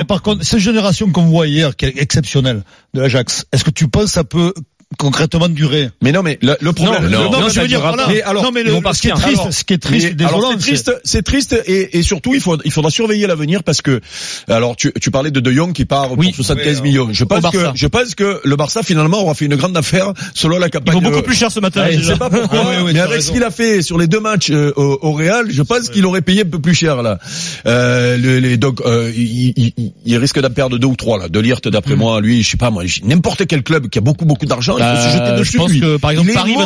Par 0.07 0.21
contre, 0.21 0.45
cette 0.45 0.59
génération 0.59 1.11
qu'on 1.11 1.25
voit 1.25 1.47
hier, 1.47 1.75
qui 1.75 1.85
est 1.85 1.97
exceptionnelle 1.97 2.63
de 2.93 3.01
l'Ajax, 3.01 3.45
est-ce 3.51 3.63
que 3.63 3.71
tu 3.71 3.87
penses 3.87 4.11
ça 4.11 4.23
peut 4.23 4.53
concrètement 4.97 5.49
durer. 5.49 5.89
Mais 6.01 6.11
non, 6.11 6.23
mais 6.23 6.39
le, 6.41 6.55
problème, 6.71 7.07
non, 7.09 7.31
non, 7.31 7.41
non, 7.41 7.49
je 7.49 7.61
veux 7.61 7.67
dire, 7.67 7.81
voilà. 7.81 8.07
mais 8.07 8.21
alors, 8.21 8.43
non, 8.43 8.51
mais 8.51 8.63
le, 8.63 8.71
ce, 8.93 9.01
qui 9.01 9.09
est 9.09 9.13
triste, 9.13 9.51
ce 9.51 9.63
qui 9.63 9.73
est 9.73 9.77
triste, 9.77 10.21
alors, 10.21 10.51
est 10.51 10.57
triste, 10.57 10.91
c'est 11.03 11.21
triste, 11.21 11.55
et, 11.67 12.01
surtout, 12.01 12.33
il 12.33 12.41
faut, 12.41 12.57
il 12.65 12.71
faudra 12.71 12.89
surveiller 12.89 13.27
l'avenir 13.27 13.63
parce 13.63 13.81
que, 13.81 14.01
alors, 14.47 14.75
tu, 14.75 14.91
tu 14.99 15.11
parlais 15.11 15.31
de 15.31 15.39
De 15.39 15.51
Jong 15.51 15.73
qui 15.73 15.85
part 15.85 16.17
oui, 16.17 16.27
pour 16.27 16.35
75 16.35 16.77
oui, 16.77 16.89
millions. 16.89 17.09
Je 17.11 17.23
pense 17.23 17.51
que, 17.51 17.67
je 17.75 17.87
pense 17.87 18.15
que 18.15 18.41
le 18.43 18.55
Barça 18.55 18.81
finalement 18.81 19.21
aura 19.21 19.35
fait 19.35 19.45
une 19.45 19.55
grande 19.55 19.77
affaire 19.77 20.13
selon 20.33 20.57
la 20.57 20.69
campagne. 20.69 20.97
Ils 20.97 21.03
vont 21.03 21.09
beaucoup 21.09 21.23
plus 21.23 21.35
cher 21.35 21.51
ce 21.51 21.59
matin. 21.59 21.83
Ouais, 21.83 21.97
je 21.97 22.03
sais 22.03 22.17
pas 22.17 22.29
pourquoi, 22.29 22.73
ah, 22.79 22.83
mais 22.91 22.99
avec 22.99 23.21
ce 23.21 23.31
qu'il 23.31 23.43
a 23.43 23.51
fait 23.51 23.81
sur 23.81 23.97
les 23.97 24.07
deux 24.07 24.19
matchs 24.19 24.49
euh, 24.49 24.73
au, 24.75 25.13
Real, 25.13 25.51
je 25.51 25.61
pense 25.61 25.89
qu'il 25.89 26.05
aurait 26.05 26.21
payé 26.21 26.41
un 26.41 26.49
peu 26.49 26.59
plus 26.59 26.73
cher 26.73 27.01
là. 27.01 27.19
Euh, 27.65 28.17
les, 28.17 28.57
donc, 28.57 28.81
euh, 28.81 29.11
il, 29.15 30.17
risque 30.17 30.39
d'en 30.39 30.49
perdre 30.49 30.77
deux 30.77 30.87
ou 30.87 30.95
trois 30.95 31.19
là. 31.19 31.29
De 31.29 31.39
Lirt, 31.39 31.67
d'après 31.67 31.95
mm. 31.95 31.99
moi, 31.99 32.21
lui, 32.21 32.43
je 32.43 32.51
sais 32.51 32.57
pas 32.57 32.71
moi, 32.71 32.83
n'importe 33.03 33.45
quel 33.47 33.63
club 33.63 33.87
qui 33.89 33.99
a 33.99 34.01
beaucoup 34.01 34.25
beaucoup 34.25 34.45
d'argent 34.45 34.78
bah, 34.79 35.35
je 35.35 35.39
dessus. 35.39 35.57
Pense 35.57 35.71
que 35.71 35.97
par 35.97 36.11
exemple 36.11 36.33
Paris 36.33 36.55
va 36.55 36.65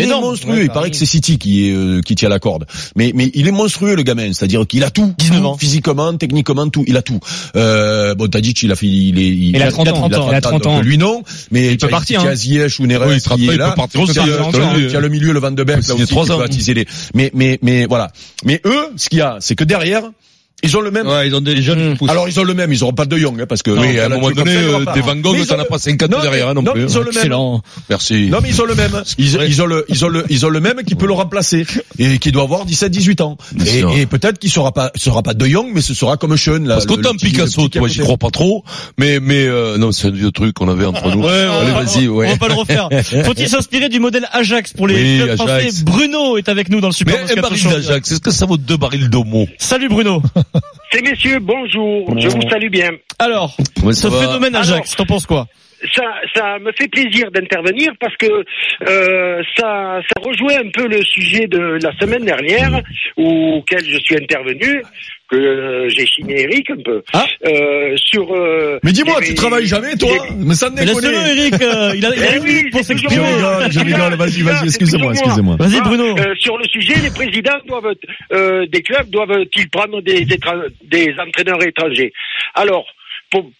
énorme. 0.00 0.24
monstrueux. 0.24 0.62
Il 0.62 0.70
paraît 0.70 0.90
que 0.90 0.96
c'est 0.96 1.06
City 1.06 1.38
qui 1.38 1.72
euh, 1.72 2.00
qui 2.00 2.14
tient 2.14 2.28
la 2.28 2.38
corde. 2.38 2.66
Mais 2.96 3.12
mais 3.14 3.30
il 3.34 3.46
est 3.48 3.52
monstrueux 3.52 3.94
le 3.94 4.02
gamin, 4.02 4.32
c'est-à-dire 4.32 4.66
qu'il 4.66 4.84
a 4.84 4.90
tout, 4.90 5.14
tout, 5.18 5.56
physiquement, 5.58 6.16
techniquement, 6.16 6.68
tout, 6.68 6.84
il 6.86 6.96
a 6.96 7.02
tout. 7.02 7.20
Euh, 7.56 8.14
bon, 8.14 8.28
Tadic, 8.28 8.62
il 8.62 8.72
a 8.72 8.76
fait, 8.76 8.86
il 8.86 9.18
est, 9.18 9.28
il, 9.28 9.56
il 9.56 9.62
a 9.62 9.70
30 9.70 9.88
ans, 9.88 10.08
il 10.08 10.34
a 10.34 10.40
30 10.40 10.66
ans, 10.66 10.76
il 10.76 10.80
a 10.80 10.82
lui 10.82 10.98
non, 10.98 11.22
mais 11.50 11.72
il 11.72 11.78
peut 11.78 11.88
partir. 11.88 12.20
Il 12.20 12.24
y 12.24 12.28
a 12.28 12.30
hein. 12.30 12.34
Ziyech 12.34 12.78
ou 12.80 12.86
Neres, 12.86 13.12
il 13.12 13.20
qui 13.20 13.48
est 13.48 13.56
là. 13.56 13.74
Il 13.94 14.90
y 14.90 14.96
a 14.96 15.00
le 15.00 15.08
milieu, 15.08 15.32
le 15.32 15.40
Van 15.40 15.50
de 15.50 15.64
Beek, 15.64 15.86
là 15.86 15.94
aussi, 15.94 16.06
qui 16.06 16.14
peut 16.14 16.14
mais 17.62 17.86
voilà. 17.86 18.10
Mais 18.44 18.60
eux, 18.64 18.86
ce 18.96 19.08
qu'il 19.08 19.18
y 19.18 19.22
a, 19.22 19.36
c'est 19.40 19.54
que 19.54 19.64
derrière 19.64 20.02
ils 20.62 20.76
ont 20.76 20.80
le 20.80 20.90
même. 20.90 21.06
Ouais, 21.06 21.26
ils 21.26 21.34
ont 21.34 21.40
des 21.40 21.60
jeunes. 21.62 21.96
Hmm. 22.00 22.08
Alors 22.10 22.28
ils 22.28 22.38
ont 22.38 22.44
le 22.44 22.54
même, 22.54 22.72
ils 22.72 22.80
n'auront 22.80 22.92
pas 22.92 23.06
de 23.06 23.16
Young, 23.16 23.40
hein, 23.40 23.46
parce 23.48 23.62
que. 23.62 23.70
Non, 23.70 23.82
oui, 23.82 23.98
à 23.98 24.06
un 24.06 24.08
moment 24.08 24.30
donné, 24.30 24.56
des 24.94 25.00
Van 25.00 25.16
Gogh, 25.16 25.46
t'en 25.46 25.58
as 25.58 25.64
pas 25.64 25.78
50 25.78 26.10
non, 26.10 26.20
derrière, 26.20 26.48
hein, 26.48 26.54
non, 26.54 26.62
non 26.62 26.72
plus. 26.72 26.82
Ils 26.82 26.98
ont 26.98 27.02
hein. 27.02 27.04
le 27.12 27.28
même. 27.28 27.60
Merci. 27.88 28.28
Non, 28.30 28.38
mais 28.42 28.48
ils 28.50 28.62
ont 28.62 28.66
le 28.66 28.74
même. 28.74 28.90
Ils, 29.18 29.62
ont 29.62 29.66
le, 29.66 29.84
ils 29.88 30.04
ont 30.04 30.08
le, 30.08 30.24
ils 30.28 30.46
ont 30.46 30.48
le 30.48 30.60
même 30.60 30.82
qui 30.86 30.94
peut 30.94 31.06
le 31.06 31.12
remplacer 31.12 31.66
et 31.98 32.18
qui 32.18 32.32
doit 32.32 32.42
avoir 32.42 32.64
17, 32.64 32.90
18 32.90 33.20
ans. 33.20 33.36
Et, 33.66 34.06
peut-être 34.06 34.38
qu'il 34.38 34.50
sera 34.50 34.72
pas, 34.72 34.90
sera 34.96 35.22
pas 35.22 35.34
de 35.34 35.46
Young, 35.46 35.70
mais 35.74 35.80
ce 35.80 35.94
sera 35.94 36.16
comme 36.16 36.36
Sean. 36.36 36.60
Là, 36.64 36.74
parce 36.74 36.86
qu'autant 36.86 37.14
Picasso, 37.14 37.68
toi, 37.68 37.88
j'y 37.88 38.00
crois 38.00 38.16
pas 38.16 38.30
trop, 38.30 38.64
mais, 38.98 39.20
mais 39.20 39.46
euh, 39.46 39.78
non, 39.78 39.92
c'est 39.92 40.08
un 40.08 40.12
vieux 40.12 40.30
truc 40.30 40.54
qu'on 40.54 40.68
avait 40.68 40.86
entre 40.86 41.08
nous. 41.10 41.20
Ouais, 41.30 41.46
Allez, 41.46 41.72
vas-y, 41.72 42.08
ouais. 42.08 42.28
On 42.28 42.30
va 42.30 42.36
pas 42.38 42.48
le 42.48 42.54
refaire. 42.54 42.88
Faut-il 43.24 43.48
s'inspirer 43.48 43.88
du 43.88 44.00
modèle 44.00 44.26
Ajax 44.32 44.72
pour 44.72 44.88
les 44.88 45.18
clubs 45.18 45.36
français? 45.36 45.68
Bruno 45.84 46.38
est 46.38 46.48
avec 46.48 46.70
nous 46.70 46.80
dans 46.80 46.88
le 46.88 46.94
super. 46.94 47.16
Mais 47.26 47.38
un 47.38 47.42
baril 47.42 47.62
d'Ajax, 47.62 48.12
est-ce 48.12 48.20
que 48.20 48.30
ça 48.30 48.46
vaut 48.46 48.56
deux 48.56 48.78
barils 48.78 49.10
d'homo 49.10 49.46
Salut 49.58 49.88
Bruno. 49.88 50.22
Ces 50.92 51.02
messieurs, 51.02 51.38
bonjour. 51.40 52.18
Je 52.18 52.28
vous 52.28 52.48
salue 52.48 52.70
bien. 52.70 52.90
Alors, 53.18 53.56
ce 53.92 54.08
phénomène 54.08 54.54
Ajax, 54.54 54.96
t'en 54.96 55.06
penses 55.06 55.26
quoi? 55.26 55.46
ça, 55.94 56.04
ça 56.34 56.58
me 56.58 56.72
fait 56.72 56.88
plaisir 56.88 57.30
d'intervenir 57.30 57.92
parce 57.98 58.16
que 58.16 58.44
euh, 58.88 59.42
ça, 59.56 60.00
ça 60.08 60.22
rejouait 60.22 60.56
un 60.56 60.70
peu 60.72 60.86
le 60.86 61.02
sujet 61.02 61.46
de 61.46 61.78
la 61.82 61.92
semaine 61.98 62.24
dernière 62.24 62.82
auquel 63.16 63.84
je 63.84 63.98
suis 63.98 64.16
intervenu 64.16 64.82
que 65.30 65.36
euh, 65.36 65.88
j'ai 65.88 66.06
chiné 66.06 66.42
Eric 66.42 66.70
un 66.70 66.82
peu, 66.84 67.02
Ah. 67.12 67.24
euh, 67.46 67.94
sur. 67.96 68.32
euh, 68.34 68.78
Mais 68.82 68.92
dis-moi, 68.92 69.20
tu 69.22 69.34
travailles 69.34 69.66
jamais, 69.66 69.94
toi 69.96 70.10
les- 70.28 70.34
Mais 70.44 70.54
ça 70.54 70.70
ne 70.70 70.76
Mais 70.76 70.84
laisse-le, 70.86 71.08
déconne. 71.10 71.38
Eric, 71.38 71.54
euh, 71.62 71.92
il 71.96 72.04
a, 72.06 72.08
il 72.16 72.22
a 72.22 72.26
Eh 72.32 72.36
une 72.36 72.42
oui, 72.42 72.54
minute 72.54 72.72
pour 72.72 72.82
s'exprimer. 72.84 73.14
Je 73.14 73.20
moi. 73.20 73.28
rigole, 73.58 73.72
je 73.72 73.80
rigole, 73.80 74.14
vas-y, 74.14 74.42
vas-y, 74.42 74.64
excusez-moi, 74.66 75.12
moi. 75.12 75.12
excusez-moi. 75.12 75.56
Vas-y, 75.58 75.78
Ah, 75.80 75.84
Bruno. 75.88 76.18
euh, 76.18 76.34
sur 76.38 76.58
le 76.58 76.64
sujet, 76.64 76.94
les 77.02 77.10
présidents 77.10 77.58
doivent, 77.66 77.94
euh, 78.32 78.66
des 78.66 78.82
clubs 78.82 79.08
doivent-ils 79.10 79.70
prendre 79.70 80.00
des, 80.02 80.24
étra- 80.26 80.66
des 80.84 81.14
entraîneurs 81.24 81.62
étrangers? 81.64 82.12
Alors, 82.54 82.86
pour, 83.30 83.50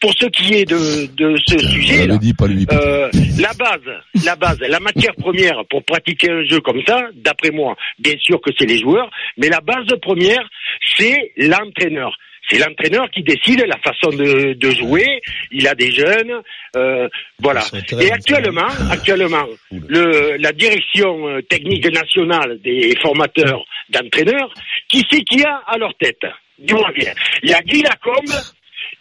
pour 0.00 0.12
ce 0.18 0.26
qui 0.26 0.54
est 0.54 0.64
de, 0.64 1.06
de 1.14 1.36
ce 1.46 1.58
sujet, 1.58 2.06
l'avait 2.06 2.18
dit, 2.18 2.34
pas 2.34 2.46
lui. 2.46 2.66
euh, 2.72 3.08
la 3.38 3.52
base, 3.54 3.80
la 4.24 4.36
base, 4.36 4.58
la 4.60 4.80
matière 4.80 5.14
première 5.16 5.64
pour 5.70 5.84
pratiquer 5.84 6.30
un 6.30 6.44
jeu 6.44 6.60
comme 6.60 6.82
ça, 6.86 7.02
d'après 7.14 7.50
moi, 7.50 7.76
bien 7.98 8.14
sûr 8.18 8.40
que 8.40 8.50
c'est 8.58 8.66
les 8.66 8.78
joueurs, 8.78 9.10
mais 9.36 9.48
la 9.48 9.60
base 9.60 9.86
première, 10.02 10.48
c'est 10.96 11.32
l'entraîneur. 11.36 12.16
C'est 12.48 12.58
l'entraîneur 12.58 13.10
qui 13.10 13.24
décide 13.24 13.64
la 13.66 13.76
façon 13.78 14.16
de, 14.16 14.52
de 14.52 14.70
jouer. 14.70 15.20
Il 15.50 15.66
a 15.66 15.74
des 15.74 15.90
jeunes, 15.90 16.42
euh, 16.76 17.08
voilà. 17.40 17.62
Et 18.00 18.12
actuellement, 18.12 18.68
actuellement, 18.88 19.46
le, 19.72 20.36
la 20.38 20.52
direction 20.52 21.26
euh, 21.26 21.42
technique 21.42 21.92
nationale 21.92 22.60
des 22.62 22.94
formateurs 23.02 23.64
d'entraîneurs, 23.90 24.52
qui 24.88 25.02
c'est 25.10 25.22
qui 25.22 25.42
a 25.44 25.56
à 25.66 25.76
leur 25.76 25.92
tête? 25.96 26.22
Dis-moi 26.58 26.90
bien. 26.96 27.12
Il 27.42 27.50
y 27.50 27.52
a 27.52 27.60
Guy 27.62 27.82
Lacombe 27.82 28.40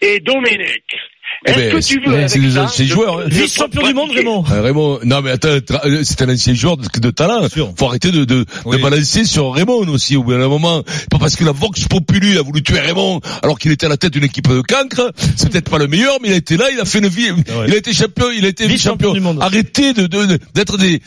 et 0.05 0.19
Domenech. 0.19 1.14
Eh 1.47 1.51
Est-ce 1.51 1.59
ben, 1.59 1.71
que 1.79 1.85
tu 1.85 1.99
veux, 2.09 2.15
avec 2.15 2.29
c'est 2.29 2.39
des 2.39 2.57
anciens 2.57 2.85
joueurs, 2.87 3.19
hein. 3.19 3.23
Vice-champion 3.27 3.85
du 3.87 3.93
monde, 3.93 4.09
Raymond. 4.11 4.43
Euh, 4.51 4.61
Raymond, 4.61 4.99
non 5.03 5.21
mais 5.21 5.29
attends, 5.31 5.49
euh, 5.49 6.01
c'est 6.03 6.21
un 6.23 6.29
ancien 6.33 6.55
joueur 6.55 6.75
de, 6.77 7.11
talent. 7.11 7.47
sûr. 7.49 7.71
Faut 7.77 7.85
arrêter 7.85 8.11
de, 8.11 8.25
de, 8.25 8.45
Oui. 8.65 8.77
de 8.77 8.81
balancer 8.81 9.25
sur 9.25 9.53
Raymond 9.53 9.87
aussi 9.89 10.15
au 10.17 10.23
bout 10.23 10.31
d'un 10.31 10.47
moment. 10.47 10.81
Pas 11.11 11.19
parce 11.19 11.35
que 11.35 11.43
la 11.43 11.51
Vox 11.51 11.85
Populi 11.87 12.37
a 12.37 12.41
voulu 12.41 12.63
tuer 12.63 12.79
Raymond 12.79 13.21
alors 13.43 13.59
qu'il 13.59 13.71
était 13.71 13.85
à 13.85 13.89
la 13.89 13.97
tête 13.97 14.13
d'une 14.13 14.23
équipe 14.23 14.47
de 14.47 14.61
cancre. 14.61 15.11
C'est 15.35 15.49
peut-être 15.51 15.69
pas 15.69 15.77
le 15.77 15.87
meilleur, 15.87 16.17
mais 16.21 16.29
il 16.29 16.33
a 16.33 16.37
été 16.37 16.57
là, 16.57 16.65
il 16.73 16.79
a 16.79 16.85
fait 16.85 16.97
une 16.99 17.07
vie. 17.09 17.27
Il 17.67 17.73
a 17.73 17.77
été 17.77 17.93
champion, 17.93 18.25
il 18.35 18.43
a 18.45 18.47
été 18.47 18.67
Vice-champion 18.67 19.11
vice-champion. 19.11 19.13
du 19.13 19.19
monde. 19.19 19.37
Arrêtez 19.41 19.93
de, 19.93 20.07
de- 20.07 20.39
d'être 20.55 20.77
des, 20.77 20.99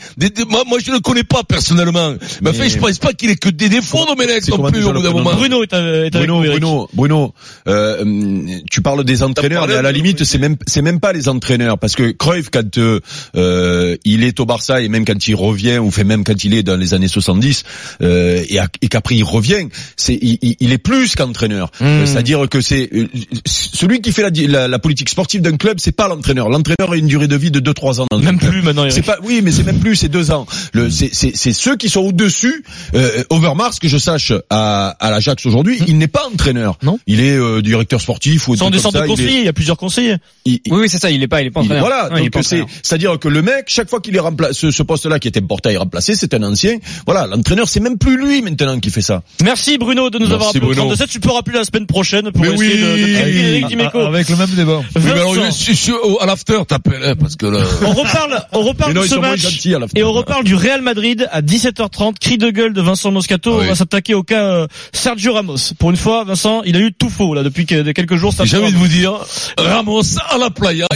moi, 0.49 0.63
je 0.83 0.89
ne 0.91 0.95
le 0.95 1.01
connais 1.01 1.23
pas 1.23 1.43
personnellement. 1.43 2.13
Mais, 2.41 2.51
enfin, 2.51 2.67
je 2.69 2.77
pense 2.77 2.97
pas 2.99 3.11
qu'il 3.11 3.29
ait 3.29 3.35
que 3.35 3.49
des 3.49 3.67
défauts, 3.67 4.05
Domenech 4.05 4.47
non 4.47 4.71
plus 4.71 4.85
au 4.85 4.93
bout 4.93 5.01
d'un 5.01 5.11
moment. 5.11 5.33
Bruno 5.33 5.63
est, 5.63 5.73
avec- 5.73 6.13
Bruno. 6.13 6.39
Bruno, 6.41 6.89
Bruno, 6.93 7.33
euh, 7.67 8.45
tu 8.71 8.81
parles 8.81 9.03
des 9.03 9.21
entraîneurs, 9.23 9.67
mais 9.67 9.75
à 9.75 9.81
la 9.81 9.91
limite, 9.91 10.23
c'est 10.29 10.37
même, 10.37 10.55
c'est 10.67 10.81
même 10.81 10.99
pas 10.99 11.11
les 11.13 11.27
entraîneurs, 11.27 11.77
parce 11.77 11.95
que 11.95 12.11
Cruyff, 12.11 12.49
quand 12.51 12.77
euh, 12.77 12.99
euh, 13.35 13.97
il 14.05 14.23
est 14.23 14.39
au 14.39 14.45
Barça 14.45 14.81
et 14.81 14.87
même 14.89 15.05
quand 15.05 15.27
il 15.27 15.35
revient, 15.35 15.77
ou 15.79 15.91
fait 15.91 16.03
même 16.03 16.23
quand 16.23 16.43
il 16.43 16.53
est 16.53 16.63
dans 16.63 16.77
les 16.77 16.93
années 16.93 17.07
70, 17.07 17.63
euh, 18.01 18.43
et, 18.81 18.87
qu'après 18.87 19.15
il 19.15 19.23
revient, 19.23 19.67
c'est, 19.97 20.17
il, 20.21 20.71
est 20.71 20.77
plus 20.77 21.15
qu'entraîneur. 21.15 21.71
Euh, 21.81 22.05
C'est-à-dire 22.05 22.47
que 22.49 22.61
c'est 22.61 22.89
euh, 22.93 23.07
celui 23.45 24.01
qui 24.01 24.11
fait 24.11 24.21
la, 24.21 24.29
la, 24.47 24.67
la 24.67 24.79
politique 24.79 25.09
sportive 25.09 25.41
d'un 25.41 25.57
club, 25.57 25.77
c'est 25.79 25.91
pas 25.95 26.07
l'entraîneur. 26.07 26.49
L'entraîneur 26.49 26.91
a 26.91 26.95
une 26.97 27.07
durée 27.07 27.27
de 27.27 27.35
vie 27.35 27.51
de 27.51 27.59
2-3 27.59 28.01
ans. 28.01 28.05
Dans 28.11 28.19
Même 28.19 28.37
plus 28.39 28.61
maintenant. 28.61 28.85
C'est 28.89 29.01
pas, 29.01 29.17
oui, 29.23 29.41
mais 29.43 29.51
c'est 29.51 29.63
même 29.63 29.79
plus, 29.79 29.95
c'est 29.95 30.09
deux 30.09 30.31
ans. 30.31 30.45
Le, 30.73 30.89
c'est, 30.89 31.09
c'est, 31.13 31.53
ceux 31.53 31.75
qui 31.75 31.89
sont 31.89 32.01
au-dessus. 32.01 32.63
Euh, 32.95 33.23
Overmars, 33.29 33.79
que 33.79 33.87
je 33.87 33.97
sache, 33.97 34.31
à, 34.49 34.89
à 34.99 35.11
l'Ajax 35.11 35.45
aujourd'hui, 35.45 35.79
il 35.87 35.97
n'est 35.97 36.07
pas 36.07 36.27
entraîneur. 36.31 36.77
Non. 36.83 36.99
Il 37.07 37.19
est 37.19 37.35
euh, 37.37 37.61
directeur 37.61 37.99
sportif 38.01 38.47
ou 38.47 38.53
Ce 38.53 38.59
sont 38.59 38.67
un 38.67 38.69
des 38.69 38.77
truc 38.77 38.83
sortes 38.93 39.07
comme 39.07 39.15
de 39.15 39.21
ça, 39.21 39.27
il 39.27 39.35
est- 39.35 39.39
il 39.39 39.45
y 39.45 39.49
a 39.49 39.53
plusieurs 39.53 39.77
conseillers. 39.77 40.15
Il- 40.45 40.59
Oui, 40.69 40.79
oui, 40.81 40.89
c'est 40.89 40.97
ça. 40.97 41.09
Il 41.11 41.21
est 41.23 41.27
pas, 41.27 41.41
il 41.41 41.47
est 41.47 41.51
pas 41.51 41.61
il- 41.61 41.65
entraîneur. 41.65 41.85
voilà, 41.85 42.03
Ouais, 42.05 42.09
il 42.15 42.19
est 42.19 42.23
donc 42.25 42.31
pas 42.33 42.43
c'est, 42.43 42.63
c'est-à-dire 42.83 43.17
que 43.19 43.27
le 43.27 43.41
mec, 43.41 43.65
chaque 43.67 43.89
fois 43.89 43.99
qu'il 43.99 44.15
est 44.15 44.19
remplacé, 44.19 44.53
ce, 44.53 44.71
ce 44.71 44.83
poste-là 44.83 45.19
qui 45.19 45.27
était 45.27 45.41
Portail 45.41 45.77
remplacé, 45.77 46.15
c'est 46.15 46.33
un 46.33 46.43
ancien. 46.43 46.77
Voilà, 47.05 47.27
l'entraîneur, 47.27 47.67
c'est 47.67 47.79
même 47.79 47.97
plus 47.97 48.17
lui 48.17 48.41
maintenant 48.41 48.79
qui 48.79 48.89
fait 48.89 49.01
ça. 49.01 49.21
Merci 49.43 49.77
Bruno 49.77 50.09
de 50.09 50.17
nous 50.19 50.25
Merci, 50.27 50.33
avoir 50.35 50.49
appelé 50.49 50.63
au 50.63 50.67
Bruno. 50.67 50.81
32 50.95 51.07
Tu 51.07 51.19
peux 51.19 51.31
rappeler 51.31 51.57
la 51.57 51.63
semaine 51.63 51.85
prochaine 51.87 52.31
pour 52.31 52.41
Mais 52.43 52.51
essayer 52.53 52.73
oui. 52.73 52.79
de, 52.79 52.85
de 52.85 53.47
Eric 53.47 53.67
Dimeco. 53.67 53.99
Avec 53.99 54.29
le 54.29 54.35
même 54.35 54.49
débat. 54.49 54.81
Oui, 54.95 55.01
mais 55.05 55.11
alors, 55.11 55.33
Vincent, 55.33 55.65
je 55.67 55.73
suis 55.73 55.93
à 56.19 56.25
l'after, 56.25 56.57
t'appelles, 56.67 57.03
hein, 57.03 57.15
parce 57.19 57.35
que 57.35 57.45
là. 57.45 57.59
on 57.85 57.91
reparle, 57.93 58.43
on 58.53 58.61
reparle 58.63 58.93
de 58.93 59.01
ce 59.03 59.15
match 59.15 59.65
et 59.95 60.03
on 60.03 60.11
reparle 60.11 60.43
du 60.43 60.55
Real 60.55 60.81
Madrid 60.81 61.27
à 61.31 61.41
17h30. 61.41 62.17
Cri 62.19 62.37
de 62.37 62.49
gueule 62.49 62.73
de 62.73 62.81
Vincent 62.81 63.11
Moscato. 63.11 63.57
Ah 63.59 63.63
on 63.63 63.67
va 63.67 63.75
s'attaquer 63.75 64.13
au 64.13 64.23
cas 64.23 64.43
euh, 64.43 64.67
Sergio 64.93 65.33
Ramos. 65.33 65.73
Pour 65.77 65.89
une 65.91 65.97
fois, 65.97 66.23
Vincent, 66.23 66.61
il 66.65 66.75
a 66.75 66.79
eu 66.79 66.91
tout 66.93 67.09
faux 67.09 67.33
là 67.33 67.43
depuis 67.43 67.65
que- 67.65 67.91
quelques 67.91 68.15
jours. 68.15 68.33
J'ai 68.43 68.57
envie 68.57 68.71
de 68.73 68.77
vous 68.77 68.87
dire, 68.87 69.13
Ramos 69.57 69.98
à 70.29 70.37
la 70.37 70.49
playa. 70.49 70.87